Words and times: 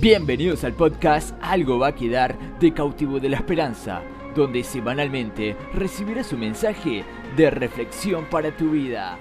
Bienvenidos 0.00 0.64
al 0.64 0.72
podcast 0.72 1.36
Algo 1.42 1.78
va 1.78 1.88
a 1.88 1.94
quedar 1.94 2.34
de 2.58 2.72
cautivo 2.72 3.20
de 3.20 3.28
la 3.28 3.36
esperanza, 3.36 4.00
donde 4.34 4.64
semanalmente 4.64 5.54
recibirás 5.74 6.32
un 6.32 6.40
mensaje 6.40 7.04
de 7.36 7.50
reflexión 7.50 8.24
para 8.30 8.56
tu 8.56 8.70
vida. 8.70 9.18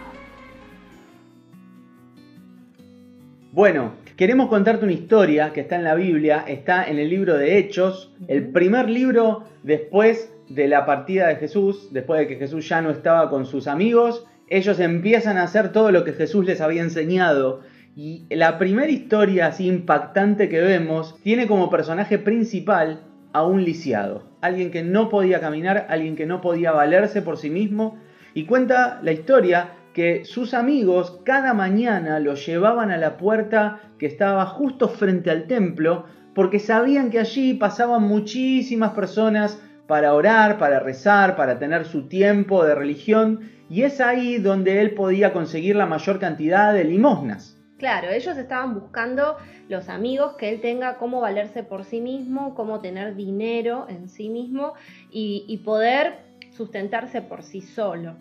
Bueno, 3.52 3.96
queremos 4.16 4.48
contarte 4.48 4.86
una 4.86 4.94
historia 4.94 5.52
que 5.52 5.60
está 5.60 5.76
en 5.76 5.84
la 5.84 5.96
Biblia, 5.96 6.46
está 6.48 6.86
en 6.86 6.98
el 6.98 7.10
libro 7.10 7.38
de 7.38 7.58
Hechos, 7.58 8.14
el 8.30 8.48
primer 8.48 8.90
libro 8.90 9.44
después 9.64 10.34
de 10.48 10.70
la 10.70 10.86
partida 10.86 11.28
de 11.28 11.36
Jesús, 11.36 11.90
después 11.92 12.22
de 12.22 12.28
que 12.28 12.38
Jesús 12.38 12.70
ya 12.70 12.82
no 12.82 12.90
estaba 12.90 13.30
con 13.30 13.46
sus 13.46 13.68
amigos, 13.68 14.26
ellos 14.48 14.80
empiezan 14.80 15.38
a 15.38 15.44
hacer 15.44 15.74
todo 15.74 15.92
lo 15.92 16.06
que 16.06 16.14
Jesús 16.14 16.46
les 16.46 16.62
había 16.62 16.84
enseñado 16.84 17.60
y 18.02 18.26
la 18.30 18.58
primera 18.58 18.90
historia 18.90 19.48
así 19.48 19.68
impactante 19.68 20.48
que 20.48 20.62
vemos 20.62 21.20
tiene 21.22 21.48
como 21.48 21.70
personaje 21.70 22.18
principal 22.18 23.02
a 23.34 23.44
un 23.46 23.66
lisiado, 23.66 24.24
alguien 24.40 24.72
que 24.72 24.84
no 24.84 25.10
podía 25.10 25.42
caminar, 25.42 25.86
alguien 25.90 26.16
que 26.16 26.26
no 26.26 26.40
podía 26.40 26.72
valerse 26.72 27.22
por 27.22 27.36
sí 27.36 27.50
mismo. 27.50 28.00
Y 28.34 28.46
cuenta 28.46 29.02
la 29.04 29.12
historia 29.12 29.72
que 29.94 30.24
sus 30.24 30.54
amigos 30.54 31.20
cada 31.26 31.54
mañana 31.54 32.22
lo 32.22 32.36
llevaban 32.36 32.90
a 32.90 32.96
la 32.96 33.18
puerta 33.18 33.82
que 33.98 34.06
estaba 34.06 34.46
justo 34.46 34.88
frente 34.88 35.30
al 35.30 35.48
templo, 35.48 36.06
porque 36.34 36.60
sabían 36.60 37.10
que 37.10 37.20
allí 37.20 37.56
pasaban 37.56 38.04
muchísimas 38.04 38.92
personas 38.92 39.62
para 39.88 40.14
orar, 40.14 40.58
para 40.58 40.80
rezar, 40.80 41.36
para 41.36 41.60
tener 41.60 41.84
su 41.84 42.08
tiempo 42.08 42.64
de 42.64 42.76
religión, 42.76 43.42
y 43.70 43.82
es 43.82 44.00
ahí 44.00 44.38
donde 44.38 44.80
él 44.80 44.92
podía 44.92 45.34
conseguir 45.34 45.76
la 45.76 45.86
mayor 45.86 46.18
cantidad 46.18 46.74
de 46.74 46.86
limosnas. 46.86 47.59
Claro, 47.80 48.10
ellos 48.10 48.38
estaban 48.38 48.74
buscando 48.74 49.38
los 49.70 49.88
amigos 49.88 50.34
que 50.34 50.50
él 50.50 50.60
tenga 50.60 50.98
cómo 50.98 51.22
valerse 51.22 51.64
por 51.64 51.86
sí 51.86 52.02
mismo, 52.02 52.54
cómo 52.54 52.82
tener 52.82 53.16
dinero 53.16 53.88
en 53.88 54.10
sí 54.10 54.30
mismo 54.30 54.74
y, 55.10 55.62
poder 55.64 56.18
sustentarse 56.52 57.22
por 57.22 57.42
sí 57.42 57.62
solo. 57.62 58.16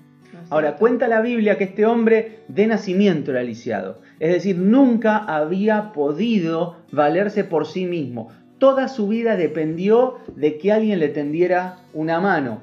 Ahora, 0.51 0.77
cuenta 0.77 1.09
la 1.09 1.21
Biblia 1.21 1.59
que 1.59 1.65
este 1.65 1.87
hombre 1.87 2.45
de 2.47 2.69
nacimiento 2.69 3.33
era 3.33 3.43
lisiado, 3.43 4.01
es 4.21 4.33
decir, 4.33 4.57
nunca 4.57 5.17
había 5.17 5.93
podido 5.93 6.77
valerse 6.93 7.43
por 7.43 7.67
sí 7.67 7.85
mismo. 7.87 8.29
Toda 8.59 8.87
su 8.87 9.09
vida 9.09 9.37
dependió 9.37 10.19
de 10.37 10.57
que 10.59 10.71
alguien 10.71 11.01
le 11.01 11.09
tendiera 11.09 11.79
una 11.95 12.21
mano. 12.21 12.61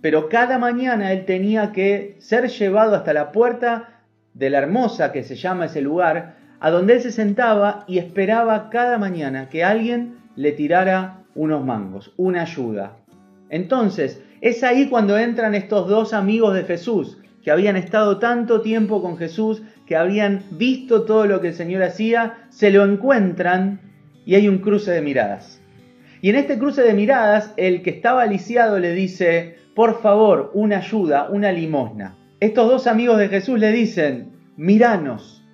Pero 0.00 0.28
cada 0.28 0.58
mañana 0.58 1.12
él 1.12 1.24
tenía 1.24 1.70
que 1.70 2.16
ser 2.18 2.48
llevado 2.48 2.96
hasta 2.96 3.12
la 3.12 3.30
puerta 3.30 3.91
de 4.34 4.50
la 4.50 4.58
hermosa 4.58 5.12
que 5.12 5.22
se 5.22 5.36
llama 5.36 5.66
ese 5.66 5.80
lugar, 5.80 6.36
a 6.60 6.70
donde 6.70 6.94
él 6.94 7.00
se 7.00 7.10
sentaba 7.10 7.84
y 7.86 7.98
esperaba 7.98 8.70
cada 8.70 8.98
mañana 8.98 9.48
que 9.48 9.64
alguien 9.64 10.18
le 10.36 10.52
tirara 10.52 11.24
unos 11.34 11.64
mangos, 11.64 12.12
una 12.16 12.42
ayuda. 12.42 12.96
Entonces, 13.50 14.22
es 14.40 14.62
ahí 14.62 14.88
cuando 14.88 15.18
entran 15.18 15.54
estos 15.54 15.88
dos 15.88 16.12
amigos 16.12 16.54
de 16.54 16.64
Jesús, 16.64 17.18
que 17.42 17.50
habían 17.50 17.76
estado 17.76 18.18
tanto 18.18 18.60
tiempo 18.60 19.02
con 19.02 19.18
Jesús, 19.18 19.62
que 19.86 19.96
habían 19.96 20.44
visto 20.52 21.02
todo 21.02 21.26
lo 21.26 21.40
que 21.40 21.48
el 21.48 21.54
Señor 21.54 21.82
hacía, 21.82 22.46
se 22.50 22.70
lo 22.70 22.84
encuentran 22.84 23.80
y 24.24 24.36
hay 24.36 24.48
un 24.48 24.58
cruce 24.58 24.92
de 24.92 25.02
miradas. 25.02 25.60
Y 26.20 26.30
en 26.30 26.36
este 26.36 26.58
cruce 26.58 26.82
de 26.82 26.94
miradas, 26.94 27.52
el 27.56 27.82
que 27.82 27.90
estaba 27.90 28.24
lisiado 28.26 28.78
le 28.78 28.92
dice, 28.92 29.56
por 29.74 30.00
favor, 30.00 30.52
una 30.54 30.78
ayuda, 30.78 31.28
una 31.28 31.50
limosna 31.50 32.16
estos 32.42 32.68
dos 32.68 32.88
amigos 32.88 33.18
de 33.18 33.28
Jesús 33.28 33.56
le 33.60 33.70
dicen, 33.70 34.32
miranos, 34.56 35.44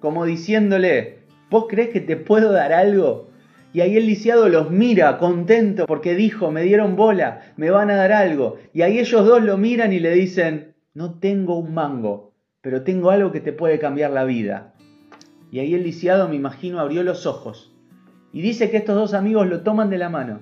como 0.00 0.24
diciéndole, 0.24 1.18
¿vos 1.50 1.66
crees 1.68 1.90
que 1.90 2.00
te 2.00 2.16
puedo 2.16 2.50
dar 2.50 2.72
algo? 2.72 3.28
Y 3.74 3.82
ahí 3.82 3.98
el 3.98 4.06
lisiado 4.06 4.48
los 4.48 4.70
mira 4.70 5.18
contento 5.18 5.84
porque 5.84 6.14
dijo, 6.14 6.50
me 6.50 6.62
dieron 6.62 6.96
bola, 6.96 7.52
me 7.58 7.68
van 7.68 7.90
a 7.90 7.96
dar 7.96 8.12
algo. 8.12 8.56
Y 8.72 8.80
ahí 8.80 8.98
ellos 8.98 9.26
dos 9.26 9.42
lo 9.42 9.58
miran 9.58 9.92
y 9.92 10.00
le 10.00 10.12
dicen, 10.12 10.72
no 10.94 11.18
tengo 11.18 11.58
un 11.58 11.74
mango, 11.74 12.32
pero 12.62 12.84
tengo 12.84 13.10
algo 13.10 13.30
que 13.30 13.40
te 13.40 13.52
puede 13.52 13.78
cambiar 13.78 14.10
la 14.10 14.24
vida. 14.24 14.72
Y 15.50 15.58
ahí 15.58 15.74
el 15.74 15.82
lisiado, 15.82 16.26
me 16.26 16.36
imagino, 16.36 16.80
abrió 16.80 17.02
los 17.02 17.26
ojos. 17.26 17.76
Y 18.32 18.40
dice 18.40 18.70
que 18.70 18.78
estos 18.78 18.96
dos 18.96 19.12
amigos 19.12 19.46
lo 19.46 19.60
toman 19.60 19.90
de 19.90 19.98
la 19.98 20.08
mano, 20.08 20.40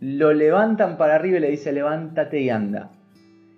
lo 0.00 0.32
levantan 0.32 0.96
para 0.96 1.16
arriba 1.16 1.36
y 1.36 1.40
le 1.40 1.50
dice, 1.50 1.72
levántate 1.72 2.40
y 2.40 2.48
anda. 2.48 2.92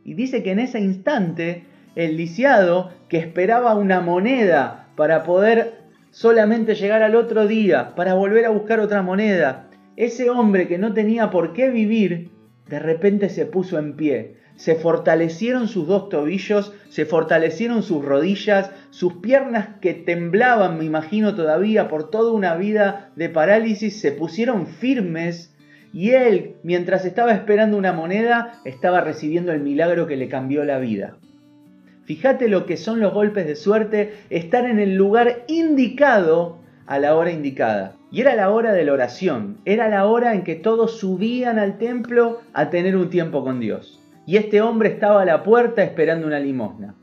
Y 0.04 0.14
dice 0.14 0.42
que 0.42 0.52
en 0.52 0.58
ese 0.58 0.80
instante 0.80 1.64
el 1.94 2.16
lisiado, 2.16 2.90
que 3.08 3.18
esperaba 3.18 3.74
una 3.74 4.00
moneda 4.00 4.88
para 4.96 5.24
poder 5.24 5.82
solamente 6.10 6.74
llegar 6.74 7.02
al 7.02 7.14
otro 7.14 7.46
día, 7.46 7.94
para 7.94 8.14
volver 8.14 8.46
a 8.46 8.50
buscar 8.50 8.80
otra 8.80 9.02
moneda, 9.02 9.68
ese 9.96 10.30
hombre 10.30 10.68
que 10.68 10.78
no 10.78 10.94
tenía 10.94 11.30
por 11.30 11.52
qué 11.52 11.68
vivir, 11.68 12.30
de 12.68 12.78
repente 12.78 13.28
se 13.28 13.46
puso 13.46 13.78
en 13.78 13.96
pie. 13.96 14.36
Se 14.56 14.74
fortalecieron 14.74 15.68
sus 15.68 15.86
dos 15.86 16.08
tobillos, 16.08 16.72
se 16.88 17.04
fortalecieron 17.04 17.82
sus 17.82 18.04
rodillas, 18.04 18.70
sus 18.90 19.14
piernas 19.14 19.68
que 19.80 19.94
temblaban, 19.94 20.78
me 20.78 20.84
imagino 20.84 21.34
todavía, 21.34 21.88
por 21.88 22.10
toda 22.10 22.32
una 22.32 22.54
vida 22.56 23.10
de 23.16 23.28
parálisis, 23.28 24.00
se 24.00 24.12
pusieron 24.12 24.66
firmes 24.66 25.51
y 25.92 26.10
él, 26.10 26.56
mientras 26.62 27.04
estaba 27.04 27.32
esperando 27.32 27.76
una 27.76 27.92
moneda, 27.92 28.60
estaba 28.64 29.00
recibiendo 29.00 29.52
el 29.52 29.60
milagro 29.60 30.06
que 30.06 30.16
le 30.16 30.28
cambió 30.28 30.64
la 30.64 30.78
vida. 30.78 31.16
Fíjate 32.04 32.48
lo 32.48 32.66
que 32.66 32.76
son 32.76 33.00
los 33.00 33.12
golpes 33.12 33.46
de 33.46 33.56
suerte, 33.56 34.14
estar 34.30 34.64
en 34.64 34.78
el 34.78 34.96
lugar 34.96 35.44
indicado 35.48 36.58
a 36.86 36.98
la 36.98 37.14
hora 37.14 37.30
indicada. 37.30 37.94
Y 38.10 38.20
era 38.20 38.34
la 38.34 38.50
hora 38.50 38.72
de 38.72 38.84
la 38.84 38.92
oración, 38.92 39.58
era 39.64 39.88
la 39.88 40.06
hora 40.06 40.34
en 40.34 40.44
que 40.44 40.56
todos 40.56 40.98
subían 40.98 41.58
al 41.58 41.78
templo 41.78 42.40
a 42.52 42.70
tener 42.70 42.96
un 42.96 43.08
tiempo 43.08 43.44
con 43.44 43.60
Dios. 43.60 44.00
Y 44.26 44.36
este 44.36 44.60
hombre 44.60 44.88
estaba 44.88 45.22
a 45.22 45.24
la 45.24 45.42
puerta 45.42 45.82
esperando 45.82 46.26
una 46.26 46.40
limosna. 46.40 46.94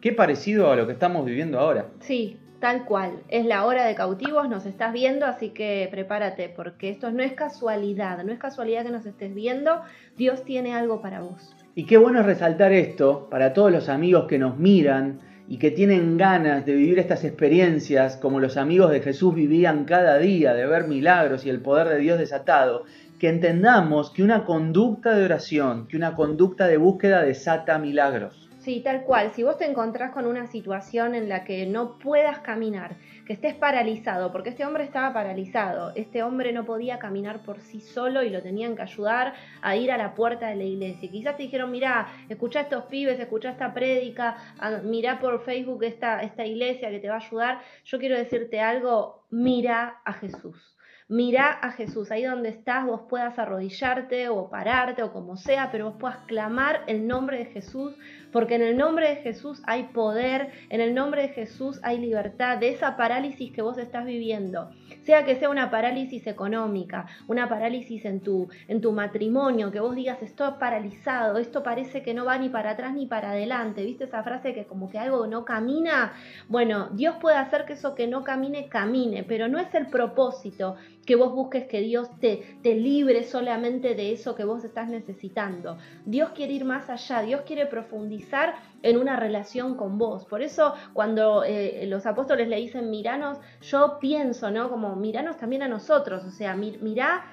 Qué 0.00 0.12
parecido 0.12 0.70
a 0.70 0.76
lo 0.76 0.86
que 0.86 0.94
estamos 0.94 1.26
viviendo 1.26 1.58
ahora. 1.58 1.88
Sí, 2.00 2.38
Tal 2.60 2.84
cual, 2.84 3.22
es 3.28 3.46
la 3.46 3.64
hora 3.64 3.86
de 3.86 3.94
cautivos, 3.94 4.46
nos 4.46 4.66
estás 4.66 4.92
viendo, 4.92 5.24
así 5.24 5.48
que 5.48 5.88
prepárate, 5.90 6.50
porque 6.50 6.90
esto 6.90 7.10
no 7.10 7.22
es 7.22 7.32
casualidad, 7.32 8.22
no 8.22 8.32
es 8.32 8.38
casualidad 8.38 8.84
que 8.84 8.90
nos 8.90 9.06
estés 9.06 9.34
viendo, 9.34 9.80
Dios 10.18 10.44
tiene 10.44 10.74
algo 10.74 11.00
para 11.00 11.22
vos. 11.22 11.56
Y 11.74 11.86
qué 11.86 11.96
bueno 11.96 12.22
resaltar 12.22 12.72
esto 12.72 13.28
para 13.30 13.54
todos 13.54 13.72
los 13.72 13.88
amigos 13.88 14.26
que 14.28 14.38
nos 14.38 14.58
miran 14.58 15.20
y 15.48 15.56
que 15.56 15.70
tienen 15.70 16.18
ganas 16.18 16.66
de 16.66 16.74
vivir 16.74 16.98
estas 16.98 17.24
experiencias 17.24 18.18
como 18.18 18.40
los 18.40 18.58
amigos 18.58 18.90
de 18.90 19.00
Jesús 19.00 19.34
vivían 19.34 19.86
cada 19.86 20.18
día, 20.18 20.52
de 20.52 20.66
ver 20.66 20.86
milagros 20.86 21.46
y 21.46 21.48
el 21.48 21.62
poder 21.62 21.88
de 21.88 21.96
Dios 21.96 22.18
desatado, 22.18 22.84
que 23.18 23.30
entendamos 23.30 24.10
que 24.10 24.22
una 24.22 24.44
conducta 24.44 25.16
de 25.16 25.24
oración, 25.24 25.88
que 25.88 25.96
una 25.96 26.14
conducta 26.14 26.66
de 26.66 26.76
búsqueda 26.76 27.22
desata 27.22 27.78
milagros. 27.78 28.49
Sí, 28.70 28.82
tal 28.82 29.02
cual. 29.02 29.32
Si 29.32 29.42
vos 29.42 29.58
te 29.58 29.64
encontrás 29.64 30.12
con 30.12 30.26
una 30.26 30.46
situación 30.46 31.16
en 31.16 31.28
la 31.28 31.42
que 31.42 31.66
no 31.66 31.98
puedas 31.98 32.38
caminar, 32.38 32.94
que 33.26 33.32
estés 33.32 33.56
paralizado, 33.56 34.30
porque 34.30 34.50
este 34.50 34.64
hombre 34.64 34.84
estaba 34.84 35.12
paralizado, 35.12 35.92
este 35.96 36.22
hombre 36.22 36.52
no 36.52 36.64
podía 36.64 37.00
caminar 37.00 37.42
por 37.42 37.58
sí 37.58 37.80
solo 37.80 38.22
y 38.22 38.30
lo 38.30 38.42
tenían 38.42 38.76
que 38.76 38.82
ayudar 38.82 39.34
a 39.60 39.74
ir 39.74 39.90
a 39.90 39.98
la 39.98 40.14
puerta 40.14 40.46
de 40.46 40.54
la 40.54 40.62
iglesia. 40.62 41.10
quizás 41.10 41.36
te 41.36 41.42
dijeron, 41.42 41.72
mira, 41.72 42.12
escucha 42.28 42.60
estos 42.60 42.84
pibes, 42.84 43.18
escucha 43.18 43.50
esta 43.50 43.74
prédica, 43.74 44.36
mira 44.84 45.18
por 45.18 45.44
Facebook 45.44 45.82
esta, 45.82 46.22
esta 46.22 46.46
iglesia 46.46 46.90
que 46.90 47.00
te 47.00 47.08
va 47.08 47.16
a 47.16 47.26
ayudar. 47.26 47.58
Yo 47.84 47.98
quiero 47.98 48.16
decirte 48.16 48.60
algo, 48.60 49.26
mira 49.30 50.00
a 50.04 50.12
Jesús. 50.12 50.76
Mira 51.10 51.50
a 51.50 51.72
Jesús, 51.72 52.12
ahí 52.12 52.22
donde 52.22 52.50
estás 52.50 52.86
vos 52.86 53.00
puedas 53.08 53.36
arrodillarte 53.36 54.28
o 54.28 54.48
pararte 54.48 55.02
o 55.02 55.12
como 55.12 55.36
sea, 55.36 55.72
pero 55.72 55.86
vos 55.86 55.96
puedas 55.98 56.18
clamar 56.18 56.82
el 56.86 57.08
nombre 57.08 57.38
de 57.38 57.46
Jesús, 57.46 57.96
porque 58.30 58.54
en 58.54 58.62
el 58.62 58.76
nombre 58.76 59.08
de 59.08 59.16
Jesús 59.16 59.60
hay 59.66 59.88
poder, 59.92 60.52
en 60.68 60.80
el 60.80 60.94
nombre 60.94 61.22
de 61.22 61.30
Jesús 61.30 61.80
hay 61.82 61.98
libertad 61.98 62.58
de 62.58 62.68
esa 62.68 62.96
parálisis 62.96 63.50
que 63.50 63.60
vos 63.60 63.76
estás 63.76 64.04
viviendo. 64.04 64.70
Sea 65.02 65.24
que 65.24 65.34
sea 65.34 65.50
una 65.50 65.68
parálisis 65.68 66.28
económica, 66.28 67.06
una 67.26 67.48
parálisis 67.48 68.04
en 68.04 68.20
tu, 68.20 68.48
en 68.68 68.80
tu 68.80 68.92
matrimonio, 68.92 69.72
que 69.72 69.80
vos 69.80 69.96
digas 69.96 70.22
estoy 70.22 70.52
paralizado, 70.60 71.38
esto 71.38 71.64
parece 71.64 72.02
que 72.02 72.14
no 72.14 72.24
va 72.24 72.38
ni 72.38 72.50
para 72.50 72.70
atrás 72.70 72.94
ni 72.94 73.06
para 73.06 73.30
adelante. 73.30 73.82
¿Viste 73.84 74.04
esa 74.04 74.22
frase 74.22 74.54
que 74.54 74.64
como 74.64 74.88
que 74.88 75.00
algo 75.00 75.26
no 75.26 75.44
camina? 75.44 76.12
Bueno, 76.46 76.90
Dios 76.92 77.16
puede 77.20 77.36
hacer 77.36 77.64
que 77.64 77.72
eso 77.72 77.96
que 77.96 78.06
no 78.06 78.22
camine, 78.22 78.68
camine, 78.68 79.24
pero 79.24 79.48
no 79.48 79.58
es 79.58 79.74
el 79.74 79.88
propósito 79.88 80.76
que 81.06 81.16
vos 81.16 81.32
busques 81.32 81.66
que 81.66 81.80
Dios 81.80 82.08
te, 82.20 82.58
te 82.62 82.74
libre 82.74 83.24
solamente 83.24 83.94
de 83.94 84.12
eso 84.12 84.34
que 84.34 84.44
vos 84.44 84.64
estás 84.64 84.88
necesitando. 84.88 85.78
Dios 86.04 86.30
quiere 86.30 86.52
ir 86.52 86.64
más 86.64 86.88
allá, 86.90 87.22
Dios 87.22 87.42
quiere 87.42 87.66
profundizar 87.66 88.54
en 88.82 88.96
una 88.96 89.16
relación 89.16 89.76
con 89.76 89.98
vos. 89.98 90.24
Por 90.24 90.42
eso 90.42 90.74
cuando 90.92 91.44
eh, 91.44 91.84
los 91.86 92.06
apóstoles 92.06 92.48
le 92.48 92.56
dicen 92.56 92.90
miranos, 92.90 93.38
yo 93.62 93.98
pienso, 94.00 94.50
¿no? 94.50 94.70
Como 94.70 94.96
miranos 94.96 95.36
también 95.36 95.62
a 95.62 95.68
nosotros, 95.68 96.24
o 96.24 96.30
sea, 96.30 96.54
mirá 96.54 97.24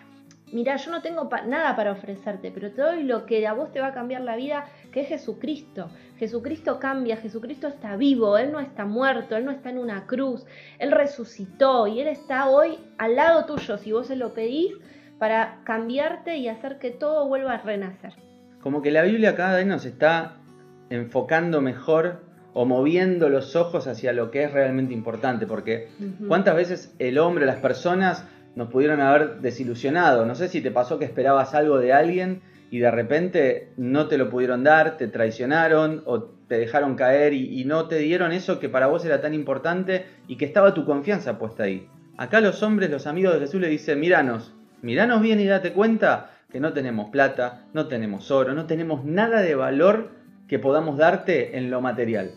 mira, 0.52 0.76
yo 0.78 0.92
no 0.92 1.02
tengo 1.02 1.30
nada 1.48 1.76
para 1.76 1.92
ofrecerte, 1.92 2.52
pero 2.52 2.72
te 2.72 2.82
doy 2.82 3.04
lo 3.04 3.26
que 3.26 3.46
a 3.48 3.54
vos 3.54 3.72
te 3.72 3.80
va 3.80 3.88
a 3.88 3.94
cambiar 3.94 4.22
la 4.22 4.36
vida, 4.36 4.66
que 4.92 5.02
es 5.02 5.08
Jesucristo. 5.08 5.90
Jesucristo 6.18 6.80
cambia, 6.80 7.18
Jesucristo 7.18 7.68
está 7.68 7.96
vivo, 7.96 8.38
Él 8.38 8.52
no 8.52 8.60
está 8.60 8.86
muerto, 8.86 9.36
Él 9.36 9.46
no 9.46 9.52
está 9.52 9.70
en 9.70 9.78
una 9.78 10.08
cruz, 10.08 10.46
Él 10.80 10.92
resucitó 10.92 11.88
y 11.88 12.00
Él 12.00 12.08
está 12.08 12.50
hoy 12.50 12.78
al 12.98 13.16
lado 13.16 13.46
tuyo 13.46 13.78
si 13.78 13.92
vos 13.92 14.08
se 14.08 14.16
lo 14.16 14.34
pedís 14.34 14.74
para 15.20 15.62
cambiarte 15.64 16.38
y 16.38 16.48
hacer 16.48 16.78
que 16.80 16.92
todo 16.92 17.28
vuelva 17.28 17.54
a 17.54 17.58
renacer. 17.58 18.14
Como 18.62 18.82
que 18.82 18.92
la 18.92 19.04
Biblia 19.04 19.36
cada 19.36 19.58
vez 19.58 19.66
nos 19.66 19.86
está 19.86 20.38
enfocando 20.90 21.62
mejor 21.62 22.26
o 22.54 22.66
moviendo 22.66 23.30
los 23.30 23.56
ojos 23.56 23.88
hacia 23.88 24.14
lo 24.14 24.32
que 24.32 24.44
es 24.44 24.52
realmente 24.52 24.94
importante, 24.94 25.46
porque 25.46 25.90
cuántas 26.28 26.56
veces 26.56 26.96
el 26.98 27.20
hombre, 27.20 27.46
las 27.46 27.58
personas 27.58 28.26
nos 28.58 28.70
pudieron 28.70 29.02
haber 29.02 29.40
desilusionado. 29.40 30.26
No 30.26 30.34
sé 30.34 30.48
si 30.48 30.62
te 30.62 30.72
pasó 30.72 30.98
que 30.98 31.06
esperabas 31.06 31.54
algo 31.54 31.78
de 31.78 31.94
alguien 31.94 32.42
y 32.72 32.80
de 32.80 32.90
repente 32.90 33.70
no 33.78 34.08
te 34.08 34.18
lo 34.18 34.32
pudieron 34.32 34.64
dar, 34.64 34.98
te 34.98 35.08
traicionaron 35.08 36.02
o 36.06 36.24
te 36.24 36.58
dejaron 36.58 36.96
caer 36.96 37.34
y, 37.34 37.64
no 37.66 37.88
te 37.88 38.00
dieron 38.00 38.32
eso 38.32 38.60
que 38.60 38.68
para 38.68 38.88
vos 38.88 39.06
era 39.06 39.22
tan 39.22 39.36
importante 39.36 40.08
y 40.28 40.38
que 40.38 40.46
estaba 40.46 40.74
tu 40.74 40.86
confianza 40.86 41.38
puesta 41.38 41.64
ahí. 41.64 41.88
Acá 42.18 42.42
los 42.42 42.64
hombres, 42.64 42.90
los 42.90 43.06
amigos 43.06 43.36
de 43.36 43.42
Jesús 43.42 43.62
le 43.62 43.70
dicen, 43.70 44.00
miranos, 44.00 44.56
miranos 44.82 45.22
bien 45.22 45.40
y 45.40 45.46
date 45.46 45.72
cuenta 45.72 46.32
que 46.52 46.60
no 46.60 46.74
tenemos 46.74 47.12
plata, 47.12 47.68
no 47.74 47.88
tenemos 47.88 48.32
oro, 48.32 48.56
no 48.56 48.66
tenemos 48.66 49.06
nada 49.06 49.42
de 49.42 49.54
valor 49.54 50.10
que 50.48 50.58
podamos 50.58 50.98
darte 50.98 51.60
en 51.60 51.70
lo 51.70 51.80
material 51.80 52.32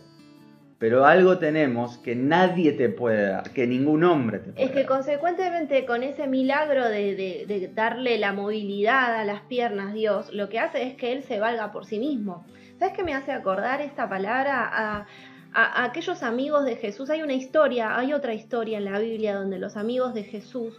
pero 0.81 1.05
algo 1.05 1.37
tenemos 1.37 1.99
que 1.99 2.17
nadie 2.17 2.73
te 2.73 2.89
puede 2.89 3.27
dar, 3.27 3.51
que 3.51 3.67
ningún 3.67 4.03
hombre 4.03 4.39
te 4.39 4.53
puede 4.53 4.65
Es 4.65 4.71
que 4.71 4.87
consecuentemente 4.87 5.85
con 5.85 6.03
ese 6.03 6.27
milagro 6.27 6.89
de, 6.89 7.71
darle 7.75 8.17
la 8.17 8.33
movilidad 8.33 9.15
a 9.15 9.27
las 9.27 9.43
piernas, 9.43 9.93
Dios, 9.93 10.33
lo 10.33 10.49
que 10.49 10.59
hace 10.59 10.83
es 10.85 10.95
que 10.95 11.13
Él 11.13 11.23
se 11.23 11.39
valga 11.39 11.71
por 11.71 11.85
sí 11.85 11.99
mismo. 11.99 12.47
¿Sabes 12.79 12.95
qué 12.97 13.05
me 13.05 13.13
hace 13.13 13.31
acordar 13.31 13.83
esta 13.83 14.09
palabra 14.09 14.71
a, 14.73 15.85
aquellos 15.85 16.23
amigos 16.23 16.65
de 16.65 16.77
Jesús? 16.77 17.11
Hay 17.11 17.21
una 17.21 17.35
historia, 17.35 17.99
hay 17.99 18.15
otra 18.15 18.33
historia 18.33 18.79
en 18.79 18.87
la 18.87 18.99
Biblia 18.99 19.35
donde 19.35 19.59
los 19.59 19.77
amigos 19.77 20.15
de 20.15 20.25
Jesús 20.25 20.79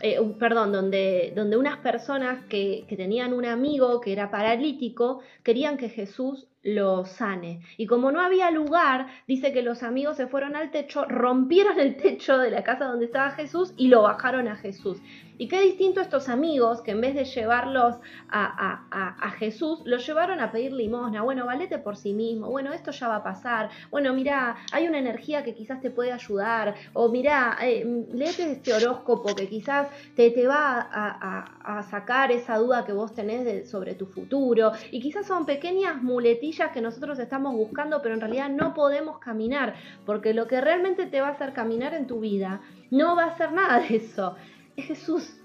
eh, 0.00 0.18
perdón, 0.40 0.72
donde, 0.72 1.32
donde 1.36 1.56
unas 1.56 1.78
personas 1.78 2.44
que, 2.46 2.84
que, 2.88 2.96
tenían 2.96 3.32
un 3.32 3.46
amigo 3.46 4.00
que 4.00 4.12
era 4.12 4.30
paralítico 4.30 5.20
querían 5.42 5.78
que 5.78 5.88
Jesús 5.88 6.48
lo 6.66 7.04
sane. 7.04 7.60
Y 7.76 7.86
como 7.86 8.10
no 8.10 8.20
había 8.20 8.50
lugar, 8.50 9.06
dice 9.28 9.52
que 9.52 9.62
los 9.62 9.84
amigos 9.84 10.16
se 10.16 10.26
fueron 10.26 10.56
al 10.56 10.72
techo, 10.72 11.04
rompieron 11.04 11.78
el 11.78 11.96
techo 11.96 12.38
de 12.38 12.50
la 12.50 12.64
casa 12.64 12.86
donde 12.86 13.06
estaba 13.06 13.30
Jesús 13.30 13.72
y 13.76 13.88
lo 13.88 14.02
bajaron 14.02 14.48
a 14.48 14.56
Jesús. 14.56 14.98
Y 15.38 15.48
qué 15.48 15.60
distinto 15.60 16.00
estos 16.00 16.28
amigos 16.28 16.80
que 16.80 16.92
en 16.92 17.00
vez 17.00 17.14
de 17.14 17.24
llevarlos 17.24 17.96
a, 18.28 19.30
Jesús, 19.38 19.82
los 19.84 20.06
llevaron 20.06 20.40
a 20.40 20.50
pedir 20.50 20.72
limosna. 20.72 21.22
Bueno, 21.22 21.44
valete 21.44 21.78
por 21.78 21.96
sí 21.96 22.14
mismo. 22.14 22.48
Bueno, 22.48 22.72
esto 22.72 22.90
ya 22.90 23.08
va 23.08 23.16
a 23.16 23.22
pasar. 23.22 23.68
Bueno, 23.90 24.14
mira, 24.14 24.56
hay 24.72 24.88
una 24.88 24.98
energía 24.98 25.44
que 25.44 25.54
quizás 25.54 25.80
te 25.80 25.90
puede 25.90 26.12
ayudar. 26.12 26.74
O 26.94 27.10
mira, 27.10 27.58
eh, 27.60 27.84
léete 28.12 28.52
este 28.52 28.72
horóscopo 28.72 29.34
que 29.34 29.48
quizás 29.48 29.88
te, 30.14 30.30
te 30.30 30.46
va 30.46 30.88
a, 30.90 31.82
sacar 31.90 32.32
esa 32.32 32.56
duda 32.56 32.84
que 32.86 32.92
vos 32.92 33.14
tenés 33.14 33.68
sobre 33.68 33.94
tu 33.94 34.06
futuro. 34.06 34.72
Y 34.90 35.00
quizás 35.00 35.26
son 35.26 35.44
pequeñas 35.44 36.02
muletillas 36.02 36.70
que 36.72 36.80
nosotros 36.80 37.18
estamos 37.18 37.54
buscando, 37.54 38.00
pero 38.00 38.14
en 38.14 38.20
realidad 38.20 38.48
no 38.48 38.72
podemos 38.72 39.18
caminar. 39.18 39.74
Porque 40.06 40.32
lo 40.32 40.46
que 40.46 40.60
realmente 40.60 41.06
te 41.06 41.20
va 41.20 41.28
a 41.28 41.32
hacer 41.32 41.52
caminar 41.52 41.92
en 41.92 42.06
tu 42.06 42.20
vida 42.20 42.60
no 42.90 43.16
va 43.16 43.24
a 43.24 43.36
ser 43.36 43.52
nada 43.52 43.80
de 43.80 43.96
eso 43.96 44.36
es 44.76 44.86
Jesús. 44.86 45.40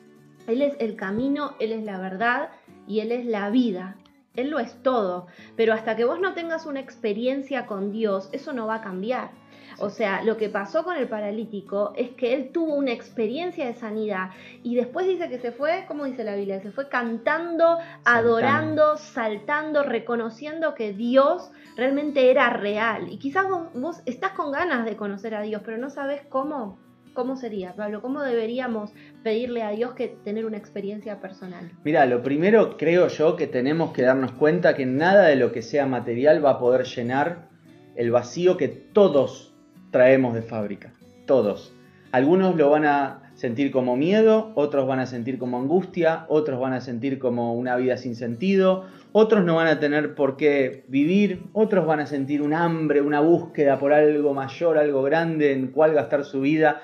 Él 0.48 0.62
es 0.62 0.76
el 0.80 0.96
camino, 0.96 1.56
Él 1.60 1.72
es 1.72 1.84
la 1.84 2.00
verdad 2.00 2.50
y 2.88 3.00
Él 3.00 3.12
es 3.12 3.26
la 3.26 3.50
vida. 3.50 3.98
Él 4.36 4.50
lo 4.50 4.60
es 4.60 4.82
todo. 4.82 5.28
Pero 5.56 5.74
hasta 5.74 5.96
que 5.96 6.06
vos 6.06 6.20
no 6.20 6.34
tengas 6.34 6.66
una 6.66 6.80
experiencia 6.80 7.66
con 7.66 7.92
Dios, 7.92 8.30
eso 8.32 8.54
no 8.54 8.68
va 8.68 8.76
a 8.76 8.82
cambiar. 8.82 9.32
O 9.80 9.90
sea, 9.90 10.24
lo 10.24 10.38
que 10.38 10.50
pasó 10.50 10.84
con 10.84 10.96
el 10.96 11.08
paralítico 11.08 11.94
es 11.96 12.12
que 12.12 12.34
él 12.34 12.52
tuvo 12.52 12.76
una 12.76 12.92
experiencia 12.92 13.66
de 13.66 13.74
sanidad 13.74 14.30
y 14.64 14.76
después 14.76 15.08
dice 15.08 15.30
que 15.30 15.40
se 15.40 15.52
fue, 15.52 15.86
¿cómo 15.88 16.06
dice 16.06 16.24
la 16.24 16.36
Biblia? 16.36 16.62
Se 16.62 16.72
fue 16.72 16.88
cantando, 16.90 17.78
adorando, 18.04 18.98
saltando, 18.98 19.84
reconociendo 19.84 20.76
que 20.76 20.94
Dios 20.94 21.52
realmente 21.76 22.30
era 22.30 22.50
real. 22.50 23.12
Y 23.12 23.18
quizás 23.18 23.50
vos, 23.50 23.70
vos 23.74 24.02
estás 24.06 24.34
con 24.34 24.52
ganas 24.52 24.86
de 24.86 24.96
conocer 24.96 25.36
a 25.36 25.42
Dios, 25.42 25.62
pero 25.66 25.78
no 25.78 25.90
sabes 25.90 26.22
cómo. 26.30 26.78
¿Cómo 27.14 27.36
sería, 27.36 27.74
Pablo? 27.76 28.02
¿Cómo 28.02 28.22
deberíamos 28.22 28.94
pedirle 29.22 29.64
a 29.64 29.72
Dios 29.72 29.94
que 29.94 30.08
tener 30.24 30.46
una 30.46 30.58
experiencia 30.58 31.20
personal? 31.20 31.70
Mira, 31.84 32.06
lo 32.06 32.24
primero 32.24 32.78
creo 32.78 33.10
yo 33.10 33.36
que 33.36 33.48
tenemos 33.48 33.92
que 33.92 34.04
darnos 34.04 34.32
cuenta 34.32 34.76
que 34.76 34.86
nada 34.86 35.28
de 35.28 35.36
lo 35.36 35.52
que 35.52 35.62
sea 35.62 35.86
material 35.86 36.44
va 36.44 36.52
a 36.52 36.60
poder 36.60 36.86
llenar 36.86 37.50
el 37.96 38.12
vacío 38.12 38.56
que 38.56 38.70
todos 38.70 39.54
traemos 39.92 40.34
de 40.34 40.42
fábrica. 40.42 40.94
Todos. 41.26 41.74
Algunos 42.14 42.56
lo 42.56 42.70
van 42.70 42.86
a 42.86 43.32
sentir 43.34 43.72
como 43.72 43.98
miedo, 43.98 44.52
otros 44.56 44.88
van 44.88 45.00
a 45.00 45.06
sentir 45.06 45.38
como 45.38 45.58
angustia, 45.60 46.26
otros 46.30 46.60
van 46.60 46.74
a 46.74 46.82
sentir 46.82 47.20
como 47.20 47.56
una 47.56 47.76
vida 47.76 47.98
sin 47.98 48.16
sentido, 48.16 48.86
otros 49.12 49.44
no 49.44 49.56
van 49.56 49.68
a 49.68 49.80
tener 49.80 50.16
por 50.16 50.38
qué 50.38 50.86
vivir, 50.88 51.44
otros 51.54 51.86
van 51.86 52.00
a 52.00 52.06
sentir 52.06 52.42
un 52.42 52.54
hambre, 52.54 53.02
una 53.02 53.20
búsqueda 53.20 53.80
por 53.80 53.92
algo 53.92 54.34
mayor, 54.34 54.78
algo 54.78 55.04
grande 55.04 55.52
en 55.52 55.68
cuál 55.68 55.94
gastar 55.94 56.24
su 56.24 56.42
vida. 56.42 56.82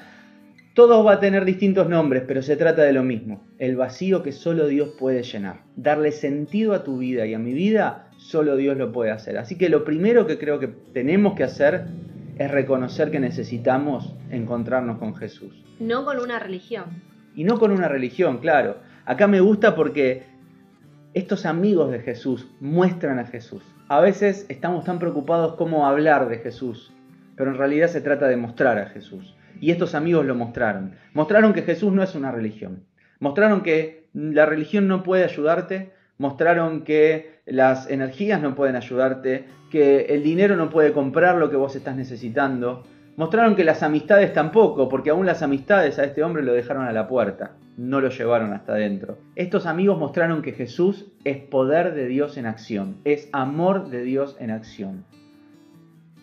Todos 0.78 1.04
va 1.04 1.14
a 1.14 1.20
tener 1.20 1.44
distintos 1.44 1.90
nombres, 1.90 2.22
pero 2.28 2.44
se 2.44 2.56
trata 2.56 2.84
de 2.84 2.94
lo 2.94 3.02
mismo, 3.02 3.44
el 3.58 3.76
vacío 3.76 4.22
que 4.22 4.32
solo 4.32 4.68
Dios 4.68 4.90
puede 4.90 5.24
llenar. 5.24 5.62
Darle 5.76 6.12
sentido 6.12 6.76
a 6.76 6.84
tu 6.84 7.00
vida 7.00 7.26
y 7.26 7.34
a 7.34 7.40
mi 7.40 7.52
vida, 7.56 8.10
solo 8.18 8.56
Dios 8.56 8.78
lo 8.78 8.92
puede 8.92 9.10
hacer. 9.10 9.40
Así 9.40 9.58
que 9.58 9.70
lo 9.70 9.84
primero 9.84 10.28
que 10.28 10.38
creo 10.38 10.60
que 10.60 10.68
tenemos 10.68 11.34
que 11.34 11.44
hacer 11.44 11.88
es 12.38 12.52
reconocer 12.52 13.10
que 13.10 13.20
necesitamos 13.20 14.14
encontrarnos 14.30 15.00
con 15.00 15.16
Jesús. 15.16 15.66
No 15.80 16.06
con 16.06 16.20
una 16.20 16.38
religión. 16.38 17.02
Y 17.36 17.44
no 17.44 17.58
con 17.58 17.72
una 17.72 17.88
religión, 17.88 18.38
claro. 18.38 18.78
Acá 19.06 19.26
me 19.26 19.40
gusta 19.40 19.76
porque 19.76 20.26
estos 21.16 21.48
amigos 21.48 21.90
de 21.90 22.02
Jesús 22.02 22.52
muestran 22.60 23.18
a 23.18 23.26
Jesús. 23.26 23.64
A 23.88 24.00
veces 24.00 24.46
estamos 24.48 24.86
tan 24.86 25.00
preocupados 25.00 25.56
como 25.56 25.88
hablar 25.88 26.30
de 26.30 26.38
Jesús, 26.38 26.94
pero 27.36 27.50
en 27.50 27.58
realidad 27.58 27.88
se 27.88 28.02
trata 28.02 28.28
de 28.28 28.38
mostrar 28.38 28.78
a 28.78 28.90
Jesús. 28.90 29.34
Y 29.60 29.72
estos 29.72 29.96
amigos 29.96 30.26
lo 30.26 30.36
mostraron. 30.36 30.94
Mostraron 31.14 31.54
que 31.54 31.64
Jesús 31.64 31.94
no 31.94 32.04
es 32.04 32.16
una 32.16 32.32
religión. 32.32 32.84
Mostraron 33.20 33.62
que 33.62 34.08
la 34.14 34.46
religión 34.46 34.88
no 34.88 35.04
puede 35.04 35.24
ayudarte. 35.24 35.92
Mostraron 36.18 36.84
que 36.84 37.40
las 37.46 37.90
energías 37.90 38.42
no 38.42 38.56
pueden 38.56 38.76
ayudarte. 38.76 39.46
Que 39.72 40.06
el 40.10 40.24
dinero 40.24 40.56
no 40.56 40.70
puede 40.70 40.94
comprar 40.94 41.36
lo 41.36 41.50
que 41.50 41.56
vos 41.56 41.76
estás 41.76 41.96
necesitando. 41.96 42.84
Mostraron 43.18 43.56
que 43.56 43.64
las 43.64 43.82
amistades 43.82 44.32
tampoco, 44.32 44.88
porque 44.90 45.10
aún 45.10 45.26
las 45.26 45.42
amistades 45.42 45.98
a 45.98 46.04
este 46.04 46.24
hombre 46.24 46.44
lo 46.44 46.54
dejaron 46.54 46.86
a 46.86 46.92
la 46.92 47.08
puerta. 47.08 47.54
No 47.76 48.00
lo 48.00 48.10
llevaron 48.10 48.54
hasta 48.54 48.74
adentro. 48.74 49.18
Estos 49.36 49.66
amigos 49.66 49.98
mostraron 49.98 50.44
que 50.44 50.52
Jesús 50.52 51.08
es 51.24 51.38
poder 51.38 51.96
de 51.96 52.06
Dios 52.06 52.38
en 52.38 52.46
acción. 52.46 52.98
Es 53.06 53.28
amor 53.34 53.90
de 53.90 54.04
Dios 54.04 54.38
en 54.40 54.52
acción. 54.52 55.04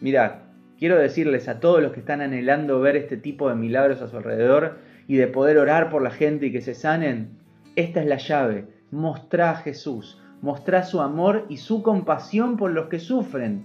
Mirad, 0.00 0.34
Quiero 0.78 0.98
decirles 0.98 1.48
a 1.48 1.60
todos 1.60 1.80
los 1.80 1.92
que 1.92 2.00
están 2.00 2.20
anhelando 2.20 2.80
ver 2.80 2.96
este 2.96 3.16
tipo 3.16 3.48
de 3.48 3.54
milagros 3.54 4.02
a 4.02 4.08
su 4.08 4.16
alrededor 4.16 4.78
y 5.06 5.16
de 5.16 5.28
poder 5.28 5.58
orar 5.58 5.88
por 5.88 6.02
la 6.02 6.10
gente 6.10 6.46
y 6.46 6.52
que 6.52 6.60
se 6.60 6.74
sanen, 6.74 7.38
esta 7.76 8.00
es 8.00 8.06
la 8.06 8.16
llave. 8.16 8.66
Mostrá 8.90 9.50
a 9.50 9.56
Jesús, 9.56 10.20
mostrá 10.40 10.82
su 10.82 11.00
amor 11.00 11.46
y 11.48 11.58
su 11.58 11.82
compasión 11.82 12.56
por 12.56 12.72
los 12.72 12.88
que 12.88 12.98
sufren. 12.98 13.64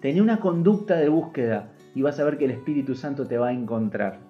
Tené 0.00 0.22
una 0.22 0.38
conducta 0.38 0.96
de 0.96 1.08
búsqueda 1.08 1.72
y 1.94 2.02
vas 2.02 2.20
a 2.20 2.24
ver 2.24 2.38
que 2.38 2.44
el 2.44 2.52
Espíritu 2.52 2.94
Santo 2.94 3.26
te 3.26 3.36
va 3.36 3.48
a 3.48 3.52
encontrar. 3.52 4.20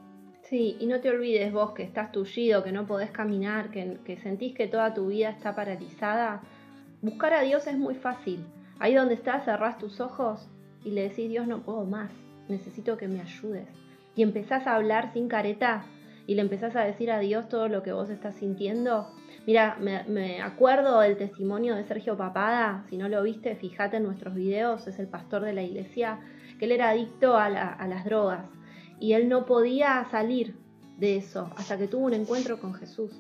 Sí, 0.42 0.76
y 0.80 0.86
no 0.86 1.00
te 1.00 1.10
olvides 1.10 1.52
vos 1.52 1.72
que 1.72 1.82
estás 1.82 2.10
tullido, 2.10 2.64
que 2.64 2.72
no 2.72 2.86
podés 2.86 3.10
caminar, 3.10 3.70
que, 3.70 3.98
que 4.04 4.16
sentís 4.16 4.54
que 4.54 4.66
toda 4.66 4.94
tu 4.94 5.08
vida 5.08 5.28
está 5.28 5.54
paralizada. 5.54 6.40
Buscar 7.02 7.34
a 7.34 7.42
Dios 7.42 7.66
es 7.66 7.76
muy 7.76 7.94
fácil. 7.94 8.40
Ahí 8.78 8.94
donde 8.94 9.14
estás, 9.14 9.44
cerrás 9.44 9.78
tus 9.78 10.00
ojos 10.00 10.48
y 10.84 10.90
le 10.90 11.08
decís, 11.08 11.28
Dios, 11.28 11.46
no 11.46 11.62
puedo 11.62 11.84
más, 11.84 12.10
necesito 12.48 12.96
que 12.96 13.08
me 13.08 13.20
ayudes. 13.20 13.68
Y 14.14 14.22
empezás 14.22 14.66
a 14.66 14.76
hablar 14.76 15.12
sin 15.12 15.28
careta 15.28 15.86
y 16.26 16.34
le 16.34 16.42
empezás 16.42 16.76
a 16.76 16.84
decir 16.84 17.10
a 17.10 17.18
Dios 17.18 17.48
todo 17.48 17.68
lo 17.68 17.82
que 17.82 17.92
vos 17.92 18.10
estás 18.10 18.36
sintiendo. 18.36 19.10
Mira, 19.46 19.76
me, 19.80 20.40
acuerdo 20.40 21.00
del 21.00 21.16
testimonio 21.16 21.74
de 21.74 21.84
Sergio 21.84 22.16
Papada, 22.16 22.84
si 22.88 22.96
no 22.96 23.08
lo 23.08 23.22
viste, 23.22 23.56
fíjate 23.56 23.98
en 23.98 24.04
nuestros 24.04 24.34
videos, 24.34 24.86
es 24.86 24.98
el 24.98 25.08
pastor 25.08 25.42
de 25.42 25.52
la 25.52 25.62
iglesia, 25.62 26.20
que 26.58 26.66
él 26.66 26.72
era 26.72 26.90
adicto 26.90 27.36
a, 27.36 27.46
a 27.46 27.88
las 27.88 28.04
drogas 28.04 28.46
y 29.00 29.12
él 29.12 29.28
no 29.28 29.44
podía 29.44 30.06
salir 30.10 30.54
de 30.98 31.16
eso 31.16 31.50
hasta 31.56 31.76
que 31.76 31.88
tuvo 31.88 32.06
un 32.06 32.14
encuentro 32.14 32.58
con 32.58 32.74
Jesús. 32.74 33.12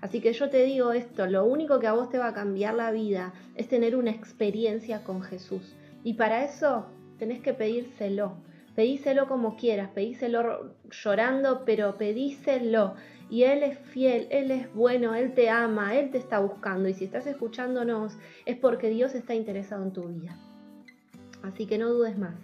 Así 0.00 0.20
que 0.20 0.32
yo 0.32 0.50
te 0.50 0.64
digo 0.64 0.92
esto, 0.92 1.26
lo 1.26 1.44
único 1.44 1.78
que 1.80 1.86
a 1.86 1.92
vos 1.92 2.10
te 2.10 2.18
va 2.18 2.28
a 2.28 2.34
cambiar 2.34 2.74
la 2.74 2.90
vida 2.90 3.32
es 3.54 3.68
tener 3.68 3.96
una 3.96 4.10
experiencia 4.10 5.02
con 5.04 5.22
Jesús. 5.22 5.74
Y 6.04 6.14
para 6.14 6.44
eso 6.44 6.86
tenés 7.20 7.40
que 7.40 7.54
pedírselo. 7.54 8.32
Pedíselo 8.74 9.28
como 9.28 9.56
quieras, 9.56 9.90
pedíselo 9.90 10.74
llorando, 10.90 11.64
pero 11.64 11.96
pedíselo. 11.98 12.94
Y 13.28 13.44
Él 13.44 13.62
es 13.62 13.78
fiel, 13.78 14.26
Él 14.30 14.50
es 14.50 14.72
bueno, 14.74 15.14
Él 15.14 15.34
te 15.34 15.50
ama, 15.50 15.94
Él 15.94 16.10
te 16.10 16.18
está 16.18 16.40
buscando. 16.40 16.88
Y 16.88 16.94
si 16.94 17.04
estás 17.04 17.26
escuchándonos 17.26 18.16
es 18.46 18.56
porque 18.56 18.88
Dios 18.88 19.14
está 19.14 19.34
interesado 19.34 19.82
en 19.82 19.92
tu 19.92 20.08
vida. 20.08 20.36
Así 21.42 21.66
que 21.66 21.78
no 21.78 21.90
dudes 21.90 22.18
más. 22.18 22.34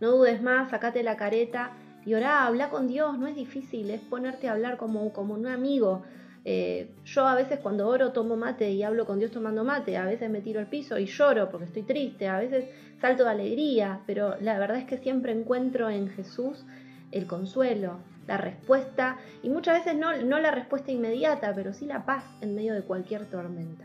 No 0.00 0.12
dudes 0.12 0.42
más, 0.42 0.70
sacate 0.70 1.02
la 1.02 1.16
careta 1.16 1.72
y 2.04 2.14
orá, 2.14 2.46
habla 2.46 2.70
con 2.70 2.86
Dios. 2.86 3.18
No 3.18 3.26
es 3.26 3.34
difícil, 3.34 3.90
es 3.90 4.00
ponerte 4.00 4.48
a 4.48 4.52
hablar 4.52 4.76
como, 4.76 5.12
como 5.12 5.34
un 5.34 5.46
amigo. 5.46 6.02
Eh, 6.50 6.88
yo 7.04 7.28
a 7.28 7.34
veces 7.34 7.60
cuando 7.60 7.86
oro 7.86 8.12
tomo 8.12 8.34
mate 8.34 8.70
y 8.70 8.82
hablo 8.82 9.04
con 9.04 9.18
Dios 9.18 9.30
tomando 9.30 9.64
mate, 9.64 9.98
a 9.98 10.06
veces 10.06 10.30
me 10.30 10.40
tiro 10.40 10.60
al 10.60 10.66
piso 10.66 10.98
y 10.98 11.04
lloro 11.04 11.50
porque 11.50 11.66
estoy 11.66 11.82
triste, 11.82 12.26
a 12.26 12.38
veces 12.38 12.64
salto 13.02 13.24
de 13.24 13.28
alegría, 13.32 14.00
pero 14.06 14.34
la 14.40 14.58
verdad 14.58 14.78
es 14.78 14.86
que 14.86 14.96
siempre 14.96 15.32
encuentro 15.32 15.90
en 15.90 16.08
Jesús 16.08 16.64
el 17.12 17.26
consuelo, 17.26 17.98
la 18.26 18.38
respuesta, 18.38 19.18
y 19.42 19.50
muchas 19.50 19.84
veces 19.84 19.98
no, 20.00 20.16
no 20.22 20.38
la 20.38 20.50
respuesta 20.50 20.90
inmediata, 20.90 21.52
pero 21.54 21.74
sí 21.74 21.84
la 21.84 22.06
paz 22.06 22.24
en 22.40 22.54
medio 22.54 22.72
de 22.72 22.80
cualquier 22.80 23.26
tormenta. 23.26 23.84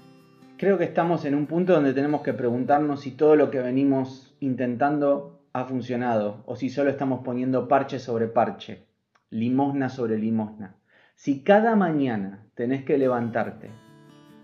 Creo 0.55 0.77
que 0.77 0.85
estamos 0.85 1.25
en 1.25 1.35
un 1.35 1.47
punto 1.47 1.73
donde 1.73 1.93
tenemos 1.93 2.21
que 2.21 2.31
preguntarnos 2.31 3.01
si 3.01 3.11
todo 3.11 3.35
lo 3.35 3.51
que 3.51 3.59
venimos 3.59 4.37
intentando 4.39 5.41
ha 5.51 5.65
funcionado 5.65 6.43
o 6.45 6.55
si 6.55 6.69
solo 6.69 6.91
estamos 6.91 7.25
poniendo 7.25 7.67
parche 7.67 7.99
sobre 7.99 8.27
parche, 8.27 8.85
limosna 9.31 9.89
sobre 9.89 10.17
limosna. 10.17 10.77
Si 11.15 11.43
cada 11.43 11.75
mañana 11.75 12.42
tenés 12.55 12.83
que 12.83 12.97
levantarte 12.97 13.69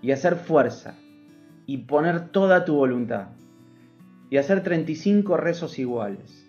y 0.01 0.11
hacer 0.11 0.35
fuerza 0.35 0.95
y 1.65 1.77
poner 1.79 2.29
toda 2.29 2.65
tu 2.65 2.75
voluntad 2.75 3.27
y 4.29 4.37
hacer 4.37 4.63
35 4.63 5.37
rezos 5.37 5.79
iguales 5.79 6.47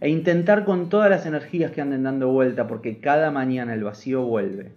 e 0.00 0.08
intentar 0.08 0.64
con 0.64 0.88
todas 0.88 1.10
las 1.10 1.26
energías 1.26 1.72
que 1.72 1.80
anden 1.80 2.02
dando 2.02 2.30
vuelta 2.30 2.66
porque 2.66 3.00
cada 3.00 3.30
mañana 3.30 3.74
el 3.74 3.84
vacío 3.84 4.24
vuelve. 4.24 4.74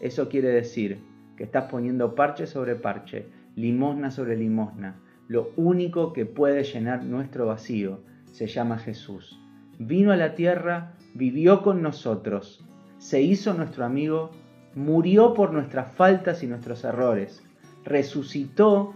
Eso 0.00 0.28
quiere 0.28 0.48
decir 0.48 0.98
que 1.36 1.44
estás 1.44 1.64
poniendo 1.70 2.14
parche 2.14 2.46
sobre 2.46 2.74
parche, 2.74 3.26
limosna 3.56 4.10
sobre 4.10 4.36
limosna. 4.36 5.00
Lo 5.28 5.50
único 5.56 6.12
que 6.12 6.24
puede 6.24 6.64
llenar 6.64 7.04
nuestro 7.04 7.46
vacío 7.46 8.00
se 8.32 8.46
llama 8.46 8.78
Jesús. 8.78 9.38
Vino 9.78 10.12
a 10.12 10.16
la 10.16 10.34
tierra, 10.34 10.94
vivió 11.14 11.62
con 11.62 11.82
nosotros, 11.82 12.64
se 12.98 13.20
hizo 13.20 13.54
nuestro 13.54 13.84
amigo, 13.84 14.30
murió 14.74 15.34
por 15.34 15.52
nuestras 15.52 15.92
faltas 15.92 16.42
y 16.42 16.46
nuestros 16.46 16.84
errores, 16.84 17.42
resucitó 17.84 18.94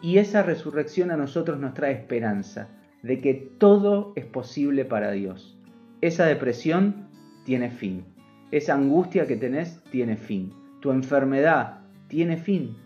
y 0.00 0.18
esa 0.18 0.42
resurrección 0.42 1.10
a 1.10 1.16
nosotros 1.16 1.58
nos 1.60 1.74
trae 1.74 1.92
esperanza 1.92 2.68
de 3.02 3.20
que 3.20 3.34
todo 3.58 4.12
es 4.16 4.26
posible 4.26 4.84
para 4.84 5.12
Dios. 5.12 5.56
Esa 6.00 6.26
depresión 6.26 7.08
tiene 7.44 7.70
fin. 7.70 8.04
Esa 8.50 8.74
angustia 8.74 9.26
que 9.26 9.36
tenés 9.36 9.82
tiene 9.90 10.16
fin. 10.16 10.52
Tu 10.80 10.90
enfermedad 10.90 11.80
tiene 12.08 12.36
fin. 12.36 12.76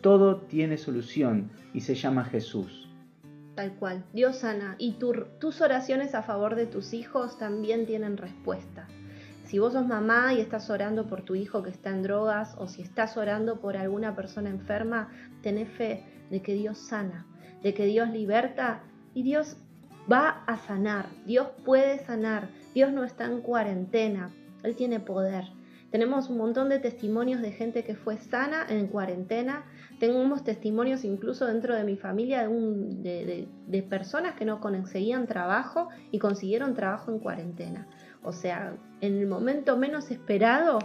Todo 0.00 0.42
tiene 0.42 0.76
solución 0.76 1.50
y 1.72 1.80
se 1.80 1.94
llama 1.94 2.24
Jesús. 2.24 2.90
Tal 3.54 3.74
cual, 3.76 4.04
Dios 4.12 4.38
sana 4.38 4.74
y 4.78 4.98
tus 4.98 5.60
oraciones 5.60 6.14
a 6.14 6.22
favor 6.22 6.56
de 6.56 6.66
tus 6.66 6.92
hijos 6.92 7.38
también 7.38 7.86
tienen 7.86 8.16
respuesta. 8.16 8.88
Si 9.44 9.58
vos 9.58 9.74
sos 9.74 9.86
mamá 9.86 10.32
y 10.32 10.40
estás 10.40 10.70
orando 10.70 11.06
por 11.06 11.22
tu 11.22 11.34
hijo 11.34 11.62
que 11.62 11.70
está 11.70 11.90
en 11.90 12.02
drogas 12.02 12.54
o 12.58 12.66
si 12.66 12.82
estás 12.82 13.16
orando 13.16 13.60
por 13.60 13.76
alguna 13.76 14.16
persona 14.16 14.50
enferma, 14.50 15.10
tenés 15.42 15.68
fe 15.68 16.02
de 16.30 16.40
que 16.40 16.54
Dios 16.54 16.78
sana, 16.78 17.26
de 17.62 17.74
que 17.74 17.84
Dios 17.84 18.08
liberta 18.10 18.82
y 19.12 19.22
Dios 19.22 19.56
va 20.10 20.44
a 20.46 20.56
sanar, 20.56 21.06
Dios 21.26 21.48
puede 21.64 21.98
sanar, 21.98 22.48
Dios 22.74 22.92
no 22.92 23.04
está 23.04 23.26
en 23.26 23.42
cuarentena, 23.42 24.30
Él 24.62 24.74
tiene 24.76 24.98
poder. 24.98 25.44
Tenemos 25.90 26.28
un 26.28 26.38
montón 26.38 26.68
de 26.70 26.80
testimonios 26.80 27.40
de 27.40 27.52
gente 27.52 27.84
que 27.84 27.94
fue 27.94 28.18
sana 28.18 28.66
en 28.68 28.88
cuarentena. 28.88 29.64
Tenemos 30.00 30.42
testimonios 30.42 31.04
incluso 31.04 31.46
dentro 31.46 31.76
de 31.76 31.84
mi 31.84 31.96
familia 31.96 32.48
de, 32.48 33.46
de, 33.68 33.82
personas 33.84 34.34
que 34.34 34.44
no 34.44 34.60
conseguían 34.60 35.28
trabajo 35.28 35.90
y 36.10 36.18
consiguieron 36.18 36.74
trabajo 36.74 37.12
en 37.12 37.20
cuarentena. 37.20 37.86
O 38.24 38.32
sea, 38.32 38.74
en 39.00 39.18
el 39.18 39.26
momento 39.26 39.76
menos 39.76 40.10
esperado, 40.10 40.78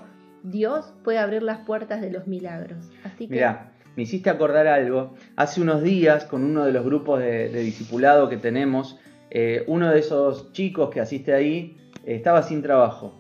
Dios 0.43 0.93
puede 1.03 1.19
abrir 1.19 1.43
las 1.43 1.59
puertas 1.59 2.01
de 2.01 2.11
los 2.11 2.27
milagros. 2.27 2.89
Así 3.03 3.27
que... 3.27 3.35
Mira, 3.35 3.71
me 3.95 4.03
hiciste 4.03 4.29
acordar 4.29 4.67
algo. 4.67 5.15
Hace 5.35 5.61
unos 5.61 5.81
días, 5.81 6.25
con 6.25 6.43
uno 6.43 6.65
de 6.65 6.71
los 6.71 6.85
grupos 6.85 7.19
de, 7.19 7.49
de 7.49 7.61
discipulado 7.61 8.29
que 8.29 8.37
tenemos, 8.37 8.99
eh, 9.31 9.63
uno 9.67 9.91
de 9.91 9.99
esos 9.99 10.51
chicos 10.53 10.89
que 10.89 10.99
asiste 10.99 11.33
ahí 11.33 11.77
eh, 12.05 12.15
estaba 12.15 12.41
sin 12.41 12.61
trabajo 12.61 13.13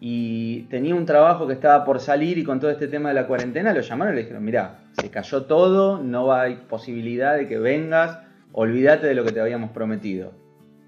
y 0.00 0.62
tenía 0.64 0.94
un 0.94 1.06
trabajo 1.06 1.46
que 1.46 1.52
estaba 1.52 1.84
por 1.84 2.00
salir 2.00 2.38
y 2.38 2.44
con 2.44 2.60
todo 2.60 2.70
este 2.70 2.88
tema 2.88 3.10
de 3.10 3.14
la 3.14 3.26
cuarentena 3.26 3.72
lo 3.72 3.80
llamaron 3.80 4.14
y 4.14 4.16
le 4.16 4.22
dijeron, 4.22 4.44
mira, 4.44 4.80
se 4.92 5.10
cayó 5.10 5.44
todo, 5.44 6.02
no 6.02 6.32
hay 6.32 6.56
posibilidad 6.56 7.36
de 7.36 7.48
que 7.48 7.58
vengas, 7.58 8.18
olvídate 8.52 9.06
de 9.06 9.14
lo 9.14 9.24
que 9.24 9.32
te 9.32 9.40
habíamos 9.40 9.70
prometido. 9.70 10.32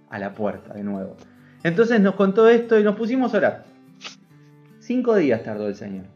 A 0.08 0.18
la 0.18 0.34
puerta 0.34 0.74
de 0.74 0.82
nuevo. 0.82 1.16
Entonces 1.64 2.00
nos 2.00 2.16
contó 2.16 2.48
esto 2.48 2.78
y 2.78 2.82
nos 2.82 2.96
pusimos 2.96 3.34
a 3.34 3.38
orar. 3.38 3.64
Cinco 4.80 5.14
días 5.14 5.44
tardó 5.44 5.68
el 5.68 5.76
Señor 5.76 6.06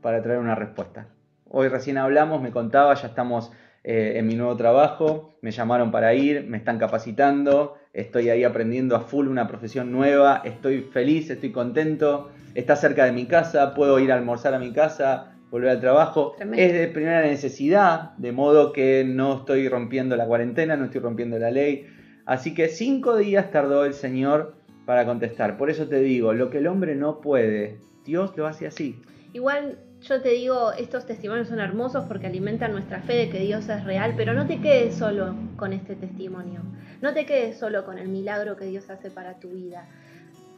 para 0.00 0.22
traer 0.22 0.38
una 0.38 0.54
respuesta. 0.54 1.08
Hoy 1.50 1.68
recién 1.68 1.98
hablamos, 1.98 2.40
me 2.40 2.50
contaba, 2.50 2.94
ya 2.94 3.08
estamos 3.08 3.52
eh, 3.84 4.14
en 4.16 4.26
mi 4.26 4.34
nuevo 4.34 4.56
trabajo, 4.56 5.36
me 5.42 5.50
llamaron 5.50 5.90
para 5.90 6.14
ir, 6.14 6.46
me 6.48 6.56
están 6.56 6.78
capacitando, 6.78 7.76
estoy 7.92 8.30
ahí 8.30 8.44
aprendiendo 8.44 8.96
a 8.96 9.00
full 9.00 9.28
una 9.28 9.46
profesión 9.46 9.92
nueva, 9.92 10.40
estoy 10.42 10.80
feliz, 10.80 11.28
estoy 11.28 11.52
contento, 11.52 12.30
está 12.54 12.74
cerca 12.74 13.04
de 13.04 13.12
mi 13.12 13.26
casa, 13.26 13.74
puedo 13.74 13.98
ir 13.98 14.10
a 14.10 14.14
almorzar 14.14 14.54
a 14.54 14.58
mi 14.58 14.72
casa, 14.72 15.34
volver 15.50 15.68
al 15.68 15.80
trabajo. 15.80 16.34
Es 16.40 16.72
de 16.72 16.88
primera 16.88 17.20
necesidad, 17.20 18.12
de 18.16 18.32
modo 18.32 18.72
que 18.72 19.04
no 19.06 19.36
estoy 19.36 19.68
rompiendo 19.68 20.16
la 20.16 20.26
cuarentena, 20.26 20.76
no 20.76 20.86
estoy 20.86 21.02
rompiendo 21.02 21.38
la 21.38 21.50
ley. 21.50 21.86
Así 22.24 22.54
que 22.54 22.68
cinco 22.68 23.18
días 23.18 23.50
tardó 23.50 23.84
el 23.84 23.92
Señor 23.92 24.63
para 24.86 25.06
contestar. 25.06 25.56
Por 25.56 25.70
eso 25.70 25.88
te 25.88 26.00
digo, 26.00 26.32
lo 26.32 26.50
que 26.50 26.58
el 26.58 26.66
hombre 26.66 26.94
no 26.94 27.20
puede, 27.20 27.78
Dios 28.04 28.36
lo 28.36 28.46
hace 28.46 28.66
así. 28.66 29.00
Igual 29.32 29.78
yo 30.02 30.20
te 30.20 30.30
digo, 30.30 30.72
estos 30.72 31.06
testimonios 31.06 31.48
son 31.48 31.60
hermosos 31.60 32.04
porque 32.06 32.26
alimentan 32.26 32.72
nuestra 32.72 33.00
fe 33.00 33.14
de 33.14 33.28
que 33.30 33.40
Dios 33.40 33.68
es 33.68 33.84
real, 33.84 34.14
pero 34.16 34.34
no 34.34 34.46
te 34.46 34.60
quedes 34.60 34.94
solo 34.94 35.34
con 35.56 35.72
este 35.72 35.96
testimonio. 35.96 36.60
No 37.00 37.14
te 37.14 37.26
quedes 37.26 37.58
solo 37.58 37.84
con 37.84 37.98
el 37.98 38.08
milagro 38.08 38.56
que 38.56 38.66
Dios 38.66 38.90
hace 38.90 39.10
para 39.10 39.40
tu 39.40 39.48
vida. 39.48 39.88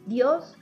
Dios 0.05 0.55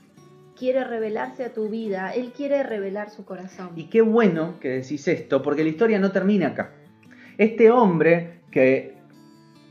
quiere 0.57 0.83
revelarse 0.83 1.45
a 1.45 1.53
tu 1.53 1.69
vida, 1.69 2.13
Él 2.13 2.31
quiere 2.35 2.63
revelar 2.63 3.09
su 3.09 3.25
corazón. 3.25 3.71
Y 3.75 3.85
qué 3.85 4.01
bueno 4.01 4.59
que 4.59 4.69
decís 4.69 5.07
esto, 5.07 5.41
porque 5.41 5.63
la 5.63 5.69
historia 5.69 5.99
no 5.99 6.11
termina 6.11 6.47
acá. 6.47 6.71
Este 7.37 7.71
hombre 7.71 8.41
que, 8.51 8.94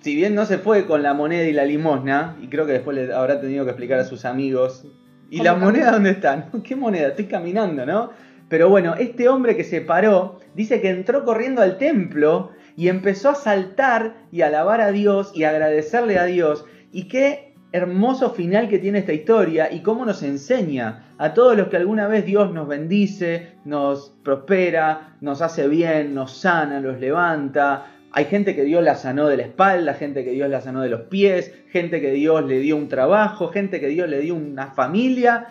si 0.05 0.15
bien 0.15 0.35
no 0.35 0.45
se 0.45 0.59
fue 0.59 0.87
con 0.87 1.03
la 1.03 1.15
moneda 1.15 1.45
y 1.45 1.55
la 1.55 1.65
limosna, 1.65 2.37
y 2.43 2.49
creo 2.49 2.67
que 2.67 2.73
después 2.73 2.95
le 2.95 3.11
habrá 3.11 3.41
tenido 3.41 3.65
que 3.65 3.71
explicar 3.71 4.01
a 4.01 4.05
sus 4.05 4.27
amigos, 4.27 4.85
¿y 5.31 5.41
la 5.41 5.55
moneda 5.55 5.93
dónde 5.93 6.11
está? 6.11 6.51
¿Qué 6.63 6.77
moneda? 6.77 7.09
Estoy 7.09 7.25
caminando, 7.25 7.87
¿no? 7.87 8.11
Pero 8.51 8.69
bueno, 8.69 8.97
este 8.97 9.31
hombre 9.31 9.57
que 9.57 9.65
se 9.65 9.81
paró 9.81 10.41
dice 10.55 10.83
que 10.83 10.91
entró 10.91 11.25
corriendo 11.25 11.63
al 11.63 11.79
templo 11.79 12.51
y 12.77 12.89
empezó 12.89 13.31
a 13.31 13.35
saltar 13.35 14.15
y 14.31 14.43
alabar 14.43 14.83
a 14.83 14.93
Dios 14.93 15.33
y 15.35 15.45
agradecerle 15.45 16.19
a 16.19 16.27
Dios. 16.27 16.67
Y 16.93 17.09
qué 17.09 17.55
hermoso 17.73 18.29
final 18.29 18.69
que 18.69 18.79
tiene 18.79 18.99
esta 18.99 19.15
historia 19.15 19.73
y 19.73 19.81
cómo 19.81 20.05
nos 20.05 20.23
enseña 20.23 21.15
a 21.17 21.33
todos 21.33 21.57
los 21.57 21.69
que 21.69 21.79
alguna 21.79 22.09
vez 22.09 22.27
Dios 22.27 22.53
nos 22.53 22.69
bendice, 22.69 23.55
nos 23.65 24.13
prospera, 24.23 25.17
nos 25.23 25.41
hace 25.41 25.67
bien, 25.67 26.15
nos 26.15 26.37
sana, 26.37 26.79
los 26.81 27.01
levanta. 27.01 27.87
Hay 28.17 28.27
gente 28.27 28.55
que 28.55 28.63
Dios 28.63 28.85
la 28.85 28.95
sanó 28.95 29.27
de 29.27 29.37
la 29.37 29.43
espalda, 29.43 29.95
gente 29.95 30.23
que 30.23 30.31
Dios 30.31 30.49
la 30.49 30.61
sanó 30.61 30.83
de 30.83 30.89
los 30.89 31.03
pies, 31.03 31.53
gente 31.71 32.01
que 32.01 32.13
Dios 32.13 32.45
le 32.47 32.61
dio 32.61 32.77
un 32.77 32.89
trabajo, 32.89 33.49
gente 33.49 33.81
que 33.81 33.89
Dios 33.89 34.09
le 34.09 34.21
dio 34.21 34.37
una 34.37 34.69
familia 34.69 35.49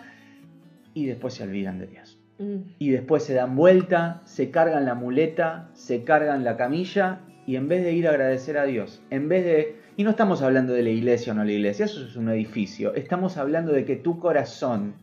y 0.94 1.04
después 1.04 1.34
se 1.34 1.42
olvidan 1.42 1.78
de 1.78 1.88
Dios. 1.88 2.18
Mm. 2.38 2.56
Y 2.78 2.88
después 2.88 3.22
se 3.22 3.34
dan 3.34 3.54
vuelta, 3.54 4.22
se 4.24 4.50
cargan 4.50 4.86
la 4.86 4.94
muleta, 4.94 5.68
se 5.74 6.04
cargan 6.04 6.42
la 6.42 6.56
camilla 6.56 7.20
y 7.46 7.56
en 7.56 7.68
vez 7.68 7.84
de 7.84 7.92
ir 7.92 8.08
a 8.08 8.12
agradecer 8.12 8.56
a 8.56 8.64
Dios, 8.64 9.02
en 9.10 9.28
vez 9.28 9.44
de... 9.44 9.76
Y 9.98 10.04
no 10.04 10.10
estamos 10.10 10.40
hablando 10.40 10.72
de 10.72 10.84
la 10.84 10.88
iglesia 10.88 11.34
o 11.34 11.36
no 11.36 11.44
la 11.44 11.52
iglesia, 11.52 11.84
eso 11.84 12.02
es 12.02 12.16
un 12.16 12.30
edificio. 12.30 12.94
Estamos 12.94 13.36
hablando 13.36 13.72
de 13.72 13.84
que 13.84 13.96
tu 13.96 14.18
corazón 14.18 14.94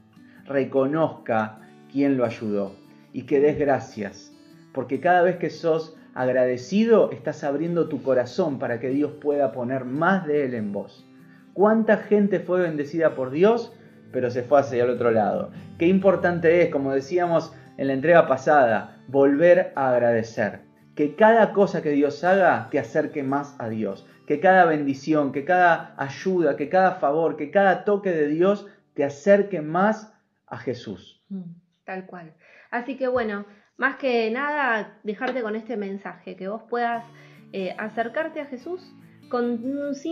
reconozca 0.45 1.59
quién 1.91 2.17
lo 2.17 2.25
ayudó 2.25 2.75
y 3.13 3.21
que 3.21 3.39
des 3.39 3.59
gracias. 3.59 4.33
Porque 4.73 4.99
cada 4.99 5.21
vez 5.21 5.35
que 5.35 5.51
sos 5.51 5.95
agradecido, 6.13 7.11
estás 7.11 7.43
abriendo 7.43 7.87
tu 7.87 8.03
corazón 8.03 8.59
para 8.59 8.79
que 8.79 8.89
Dios 8.89 9.11
pueda 9.21 9.51
poner 9.51 9.85
más 9.85 10.25
de 10.25 10.45
Él 10.45 10.53
en 10.53 10.71
vos. 10.71 11.07
¿Cuánta 11.53 11.97
gente 11.97 12.39
fue 12.39 12.61
bendecida 12.61 13.15
por 13.15 13.31
Dios? 13.31 13.73
pero 14.11 14.29
se 14.29 14.43
fue 14.43 14.59
hacia 14.59 14.83
el 14.83 14.89
otro 14.89 15.11
lado. 15.11 15.51
Qué 15.77 15.87
importante 15.87 16.61
es, 16.61 16.69
como 16.69 16.93
decíamos 16.93 17.53
en 17.77 17.87
la 17.87 17.93
entrega 17.93 18.27
pasada, 18.27 19.01
volver 19.07 19.71
a 19.75 19.89
agradecer. 19.89 20.61
Que 20.95 21.15
cada 21.15 21.53
cosa 21.53 21.81
que 21.81 21.91
Dios 21.91 22.23
haga 22.23 22.67
te 22.69 22.79
acerque 22.79 23.23
más 23.23 23.55
a 23.59 23.69
Dios. 23.69 24.07
Que 24.27 24.39
cada 24.39 24.65
bendición, 24.65 25.31
que 25.31 25.45
cada 25.45 25.95
ayuda, 25.97 26.57
que 26.57 26.69
cada 26.69 26.95
favor, 26.95 27.37
que 27.37 27.49
cada 27.49 27.85
toque 27.85 28.11
de 28.11 28.27
Dios 28.27 28.67
te 28.93 29.03
acerque 29.03 29.61
más 29.61 30.13
a 30.47 30.57
Jesús. 30.57 31.23
Mm, 31.29 31.53
tal 31.85 32.05
cual. 32.05 32.33
Así 32.69 32.97
que 32.97 33.07
bueno, 33.07 33.45
más 33.81 33.95
que 33.95 34.29
nada, 34.29 34.99
dejarte 35.01 35.41
con 35.41 35.55
este 35.55 35.75
mensaje, 35.75 36.35
que 36.35 36.47
vos 36.47 36.61
puedas 36.69 37.03
eh, 37.51 37.73
acercarte 37.79 38.39
a 38.39 38.45
Jesús 38.45 38.79
con 39.27 39.59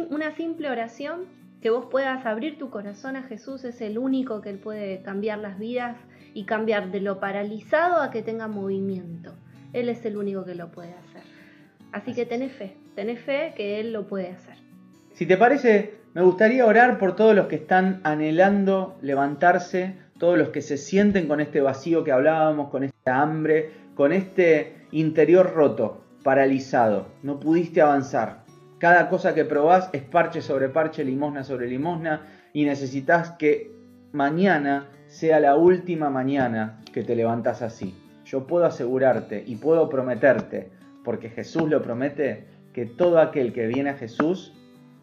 una 0.10 0.32
simple 0.36 0.72
oración, 0.72 1.26
que 1.62 1.70
vos 1.70 1.86
puedas 1.92 2.26
abrir 2.26 2.58
tu 2.58 2.72
corazón 2.72 3.16
a 3.16 3.22
Jesús, 3.22 3.64
es 3.66 3.80
el 3.82 4.00
único 4.00 4.42
que 4.42 4.50
Él 4.50 4.58
puede 4.58 5.04
cambiar 5.04 5.38
las 5.38 5.60
vidas 5.60 5.98
y 6.34 6.46
cambiar 6.46 6.90
de 6.90 7.00
lo 7.00 7.20
paralizado 7.20 8.02
a 8.02 8.10
que 8.10 8.24
tenga 8.24 8.48
movimiento. 8.48 9.36
Él 9.72 9.90
es 9.90 10.04
el 10.04 10.18
único 10.18 10.46
que 10.46 10.56
lo 10.56 10.72
puede 10.72 10.94
hacer. 10.94 11.22
Así 11.92 12.16
que 12.16 12.26
tenés 12.26 12.52
fe, 12.54 12.76
tenés 12.96 13.20
fe 13.20 13.54
que 13.56 13.80
Él 13.80 13.94
lo 13.94 14.08
puede 14.08 14.30
hacer. 14.30 14.56
Si 15.14 15.28
te 15.28 15.38
parece, 15.38 15.94
me 16.16 16.24
gustaría 16.24 16.66
orar 16.66 16.98
por 16.98 17.16
todos 17.16 17.36
los 17.36 17.46
que 17.46 17.58
están 17.58 18.02
anhelando 18.04 18.98
levantarse, 19.04 19.96
todos 20.20 20.38
los 20.38 20.50
que 20.50 20.62
se 20.62 20.78
sienten 20.78 21.28
con 21.28 21.40
este 21.40 21.62
vacío 21.62 22.04
que 22.04 22.12
hablábamos, 22.12 22.70
con 22.70 22.84
esta 22.84 23.22
hambre, 23.22 23.72
con 23.96 24.12
este 24.12 24.86
interior 24.92 25.54
roto, 25.54 26.04
paralizado. 26.24 27.08
No 27.24 27.40
pudiste 27.40 27.82
avanzar. 27.82 28.44
Cada 28.78 29.10
cosa 29.10 29.34
que 29.34 29.46
probás 29.46 29.90
es 29.94 30.04
parche 30.04 30.42
sobre 30.42 30.70
parche, 30.70 31.04
limosna 31.04 31.44
sobre 31.44 31.68
limosna, 31.68 32.28
y 32.54 32.66
necesitas 32.66 33.32
que 33.32 33.72
mañana 34.12 34.90
sea 35.08 35.40
la 35.40 35.56
última 35.56 36.10
mañana 36.10 36.82
que 36.94 37.04
te 37.04 37.16
levantas 37.16 37.62
así. 37.62 37.96
Yo 38.26 38.46
puedo 38.46 38.66
asegurarte 38.66 39.44
y 39.46 39.56
puedo 39.56 39.90
prometerte, 39.90 40.70
porque 41.04 41.30
Jesús 41.30 41.70
lo 41.70 41.82
promete, 41.82 42.46
que 42.74 42.86
todo 42.86 43.20
aquel 43.20 43.54
que 43.54 43.68
viene 43.68 43.92
a 43.92 43.98
Jesús 43.98 44.54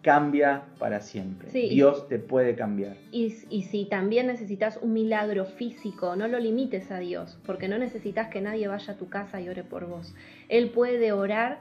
cambia 0.07 0.63
para 0.79 1.01
siempre. 1.01 1.51
Dios 1.51 2.07
te 2.07 2.21
puede 2.21 2.55
cambiar. 2.55 2.97
Y, 3.11 3.31
si 3.31 3.87
también 3.87 4.29
necesitas 4.29 4.79
un 4.81 4.93
milagro 4.93 5.47
físico, 5.47 6.15
no 6.15 6.29
lo 6.29 6.39
limites 6.39 6.93
a 6.93 7.01
Dios, 7.01 7.41
porque 7.45 7.67
no 7.67 7.77
necesitas 7.77 8.29
que 8.29 8.41
nadie 8.41 8.69
vaya 8.69 8.93
a 8.93 8.97
tu 8.97 9.09
casa 9.09 9.41
y 9.41 9.49
ore 9.49 9.65
por 9.65 9.89
vos. 9.89 10.15
Él 10.49 10.71
puede 10.71 11.11
orar 11.11 11.59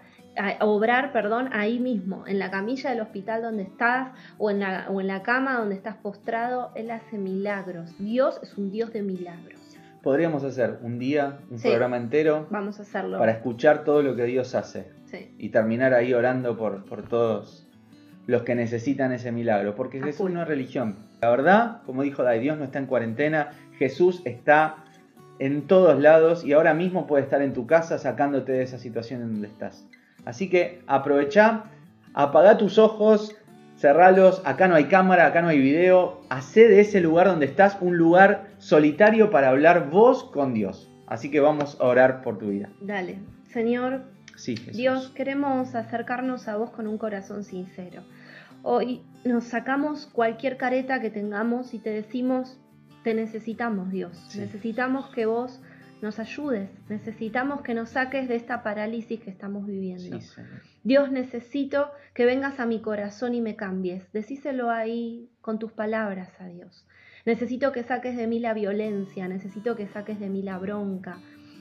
obrar, 0.60 1.12
perdón, 1.12 1.50
ahí 1.54 1.80
mismo, 1.80 2.28
en 2.28 2.38
la 2.38 2.52
camilla 2.52 2.92
del 2.92 3.00
hospital 3.00 3.42
donde 3.42 3.64
estás 3.64 4.12
o 4.38 4.52
en, 4.52 4.60
la, 4.60 4.86
o 4.90 5.00
en 5.02 5.08
la 5.08 5.24
cama 5.24 5.58
donde 5.58 5.74
estás 5.75 5.96
postrado, 5.96 6.72
Él 6.75 6.92
hace 6.92 7.18
milagros. 7.18 7.98
Dios 7.98 8.40
es 8.44 8.58
un 8.58 8.70
Dios 8.70 8.94
de 8.94 9.02
milagros. 9.02 9.60
Podríamos 10.04 10.44
hacer 10.44 10.78
un 10.84 11.00
día, 11.00 11.40
un 11.50 11.60
programa 11.60 11.98
entero. 11.98 12.46
Vamos 12.52 12.80
a 12.80 12.84
hacerlo. 12.84 13.18
Para 13.18 13.32
escuchar 13.32 13.86
todo 13.86 14.04
lo 14.04 14.16
que 14.16 14.25
Dios 14.25 14.54
hace. 14.54 14.94
Y 15.40 15.50
terminar 15.50 15.94
ahí 15.94 16.14
orando 16.14 16.58
por, 16.58 16.84
por 16.84 17.08
todos 17.08 17.66
los 18.27 18.44
que 18.44 18.55
necesitan 18.55 19.12
ese 19.12 19.32
milagro. 19.32 19.75
Porque 19.75 20.01
Jesús 20.01 20.32
no 20.32 20.41
es 20.41 20.48
religión. 20.48 20.96
La 21.22 21.29
verdad, 21.29 21.82
como 21.86 22.03
dijo 22.03 22.24
Dai, 22.24 22.39
Dios 22.39 22.58
no 22.58 22.65
está 22.65 22.79
en 22.79 22.86
cuarentena. 22.86 23.51
Jesús 23.77 24.22
está 24.25 24.77
en 25.39 25.67
todos 25.67 26.00
lados 26.00 26.44
y 26.46 26.53
ahora 26.53 26.74
mismo 26.74 27.08
puede 27.08 27.24
estar 27.24 27.41
en 27.41 27.53
tu 27.53 27.67
casa 27.67 27.98
sacándote 27.98 28.51
de 28.53 28.63
esa 28.63 28.77
situación 28.77 29.22
en 29.22 29.34
donde 29.34 29.48
estás. 29.48 29.86
Así 30.24 30.50
que 30.50 30.82
aprovecha, 30.88 31.65
apaga 32.13 32.58
tus 32.58 32.77
ojos, 32.77 33.36
cerralos, 33.77 34.41
acá 34.46 34.67
no 34.67 34.75
hay 34.75 34.86
cámara, 34.86 35.27
acá 35.27 35.41
no 35.41 35.50
hay 35.50 35.60
video, 35.60 36.22
hacé 36.29 36.67
de 36.67 36.79
ese 36.79 37.01
lugar 37.01 37.27
donde 37.27 37.46
estás 37.46 37.77
un 37.82 37.98
lugar 37.98 38.48
solitario 38.58 39.29
para 39.29 39.50
hablar 39.50 39.89
vos 39.89 40.24
con 40.24 40.53
Dios. 40.53 40.89
Así 41.08 41.29
que 41.29 41.39
vamos 41.39 41.77
a 41.79 41.86
orar 41.86 42.22
por 42.22 42.38
tu 42.38 42.48
vida. 42.48 42.70
Dale, 42.82 43.20
Señor, 43.50 44.01
sí, 44.46 44.56
Dios, 44.72 45.10
queremos 45.10 45.74
acercarnos 45.74 46.48
a 46.48 46.56
vos 46.56 46.70
con 46.70 46.88
un 46.88 46.98
corazón 46.98 47.44
sincero. 47.44 48.04
Hoy 48.62 49.02
nos 49.24 49.46
sacamos 49.46 50.06
cualquier 50.06 50.58
careta 50.58 51.02
que 51.02 51.10
tengamos 51.10 51.74
y 51.74 51.80
te 51.80 51.90
decimos, 51.90 52.60
te 53.04 53.14
necesitamos 53.14 53.92
Dios, 53.92 54.36
necesitamos 54.36 55.10
que 55.10 55.25
vos 55.25 55.62
nos 56.02 56.20
ayudes, 56.20 56.70
necesitamos 56.90 57.62
que 57.62 57.74
nos 57.74 57.90
saques 57.90 58.28
de 58.28 58.36
esta 58.36 58.62
parálisis 58.62 59.20
que 59.20 59.32
estamos 59.32 59.66
viviendo. 59.66 60.20
Dios, 60.84 61.12
necesito 61.12 61.90
que 62.14 62.25
vengas 62.25 62.60
a 62.60 62.68
mi 62.68 62.82
corazón 62.82 63.34
y 63.34 63.42
me 63.42 63.56
cambies. 63.56 64.12
Decíselo 64.12 64.70
ahí 64.70 65.32
con 65.42 65.58
tus 65.58 65.72
palabras 65.72 66.30
a 66.40 66.48
Dios. 66.48 66.86
Necesito 67.25 67.72
que 67.72 67.84
saques 67.84 68.16
de 68.16 68.28
mí 68.28 68.40
la 68.40 68.54
violencia, 68.54 69.28
necesito 69.28 69.75
que 69.75 69.88
saques 69.88 70.20
de 70.20 70.30
mí 70.30 70.44
la 70.44 70.60
bronca, 70.60 71.18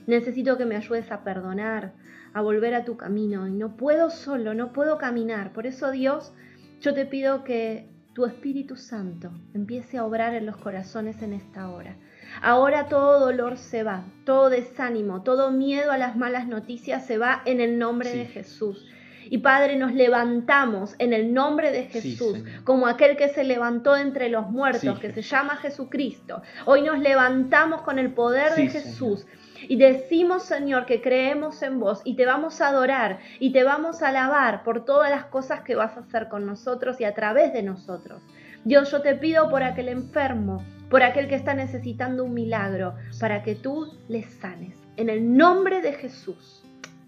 necesito 0.07 0.57
que 0.57 0.65
me 0.65 0.75
ayudes 0.75 1.11
a 1.11 1.23
perdonar, 1.23 1.93
a 2.33 2.41
volver 2.41 2.73
a 2.75 2.85
tu 2.85 2.97
camino. 2.97 3.47
Y 3.47 3.51
no 3.51 3.77
puedo 3.77 4.09
solo, 4.09 4.53
no 4.53 4.73
puedo 4.73 4.97
caminar. 4.97 5.53
Por 5.53 5.67
eso, 5.67 5.91
Dios, 5.91 6.33
yo 6.81 6.93
te 6.93 7.05
pido 7.05 7.43
que 7.43 7.89
tu 8.13 8.25
Espíritu 8.25 8.77
Santo 8.77 9.31
empiece 9.53 9.97
a 9.97 10.05
obrar 10.05 10.33
en 10.35 10.45
los 10.45 10.55
corazones 10.57 11.21
en 11.21 11.33
esta 11.33 11.69
hora. 11.69 11.97
Ahora 12.41 12.87
todo 12.87 13.19
dolor 13.19 13.57
se 13.57 13.83
va, 13.83 14.05
todo 14.25 14.49
desánimo, 14.49 15.21
todo 15.23 15.51
miedo 15.51 15.91
a 15.91 15.97
las 15.97 16.15
malas 16.15 16.47
noticias 16.47 17.05
se 17.05 17.17
va 17.17 17.41
en 17.45 17.59
el 17.59 17.77
nombre 17.77 18.11
de 18.11 18.25
Jesús. 18.25 18.85
Y 19.29 19.39
Padre, 19.39 19.75
nos 19.75 19.93
levantamos 19.93 20.95
en 20.99 21.11
el 21.11 21.33
nombre 21.33 21.71
de 21.71 21.85
Jesús, 21.85 22.43
como 22.63 22.87
aquel 22.87 23.17
que 23.17 23.29
se 23.29 23.43
levantó 23.43 23.97
entre 23.97 24.29
los 24.29 24.49
muertos, 24.49 24.99
que 24.99 25.11
se 25.11 25.21
llama 25.21 25.57
Jesucristo. 25.57 26.41
Hoy 26.65 26.83
nos 26.83 26.99
levantamos 26.99 27.81
con 27.81 27.97
el 27.97 28.13
poder 28.13 28.53
de 28.55 28.69
Jesús. 28.69 29.25
Y 29.67 29.77
decimos, 29.77 30.43
Señor, 30.43 30.85
que 30.85 31.01
creemos 31.01 31.61
en 31.61 31.79
vos 31.79 32.01
y 32.03 32.15
te 32.15 32.25
vamos 32.25 32.61
a 32.61 32.69
adorar 32.69 33.19
y 33.39 33.51
te 33.51 33.63
vamos 33.63 34.01
a 34.01 34.09
alabar 34.09 34.63
por 34.63 34.85
todas 34.85 35.09
las 35.09 35.25
cosas 35.25 35.61
que 35.61 35.75
vas 35.75 35.97
a 35.97 36.01
hacer 36.01 36.27
con 36.27 36.45
nosotros 36.45 36.99
y 36.99 37.03
a 37.03 37.13
través 37.13 37.53
de 37.53 37.63
nosotros. 37.63 38.21
Dios, 38.63 38.91
yo 38.91 39.01
te 39.01 39.15
pido 39.15 39.49
por 39.49 39.63
aquel 39.63 39.89
enfermo, 39.89 40.63
por 40.89 41.03
aquel 41.03 41.27
que 41.27 41.35
está 41.35 41.53
necesitando 41.53 42.23
un 42.23 42.33
milagro, 42.33 42.95
para 43.19 43.43
que 43.43 43.55
tú 43.55 43.93
les 44.07 44.25
sanes. 44.35 44.77
En 44.97 45.09
el 45.09 45.35
nombre 45.35 45.81
de 45.81 45.93
Jesús. 45.93 46.63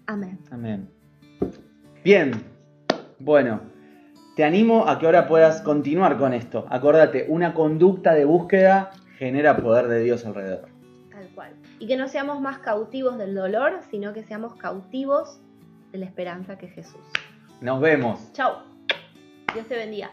Amén. 0.06 0.38
Amén. 0.50 0.88
Bien, 2.04 2.32
bueno, 3.18 3.60
te 4.36 4.44
animo 4.44 4.88
a 4.88 4.98
que 4.98 5.06
ahora 5.06 5.26
puedas 5.26 5.60
continuar 5.62 6.16
con 6.16 6.32
esto. 6.32 6.66
Acordate, 6.70 7.26
una 7.28 7.54
conducta 7.54 8.14
de 8.14 8.24
búsqueda 8.24 8.90
genera 9.18 9.56
poder 9.56 9.88
de 9.88 10.00
Dios 10.00 10.24
alrededor. 10.24 10.77
Y 11.78 11.86
que 11.86 11.96
no 11.96 12.08
seamos 12.08 12.40
más 12.40 12.58
cautivos 12.58 13.18
del 13.18 13.34
dolor, 13.34 13.80
sino 13.90 14.12
que 14.12 14.24
seamos 14.24 14.54
cautivos 14.56 15.40
de 15.92 15.98
la 15.98 16.06
esperanza 16.06 16.58
que 16.58 16.66
es 16.66 16.72
Jesús. 16.72 17.00
Nos 17.60 17.80
vemos. 17.80 18.32
Chao. 18.32 18.62
Dios 19.54 19.66
te 19.66 19.76
bendiga. 19.76 20.10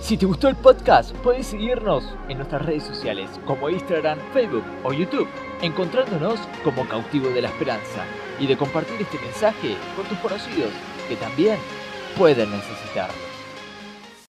Si 0.00 0.16
te 0.16 0.26
gustó 0.26 0.48
el 0.48 0.56
podcast, 0.56 1.14
puedes 1.18 1.46
seguirnos 1.46 2.04
en 2.28 2.38
nuestras 2.38 2.64
redes 2.66 2.82
sociales 2.82 3.30
como 3.46 3.68
Instagram, 3.68 4.18
Facebook 4.32 4.64
o 4.82 4.92
YouTube, 4.92 5.28
encontrándonos 5.62 6.40
como 6.64 6.88
Cautivo 6.88 7.28
de 7.28 7.42
la 7.42 7.48
Esperanza 7.48 8.04
y 8.40 8.46
de 8.46 8.56
compartir 8.56 9.00
este 9.00 9.20
mensaje 9.20 9.76
con 9.94 10.04
tus 10.06 10.18
conocidos 10.18 10.72
que 11.08 11.16
también 11.16 11.58
pueden 12.16 12.50
necesitarlo. 12.50 13.29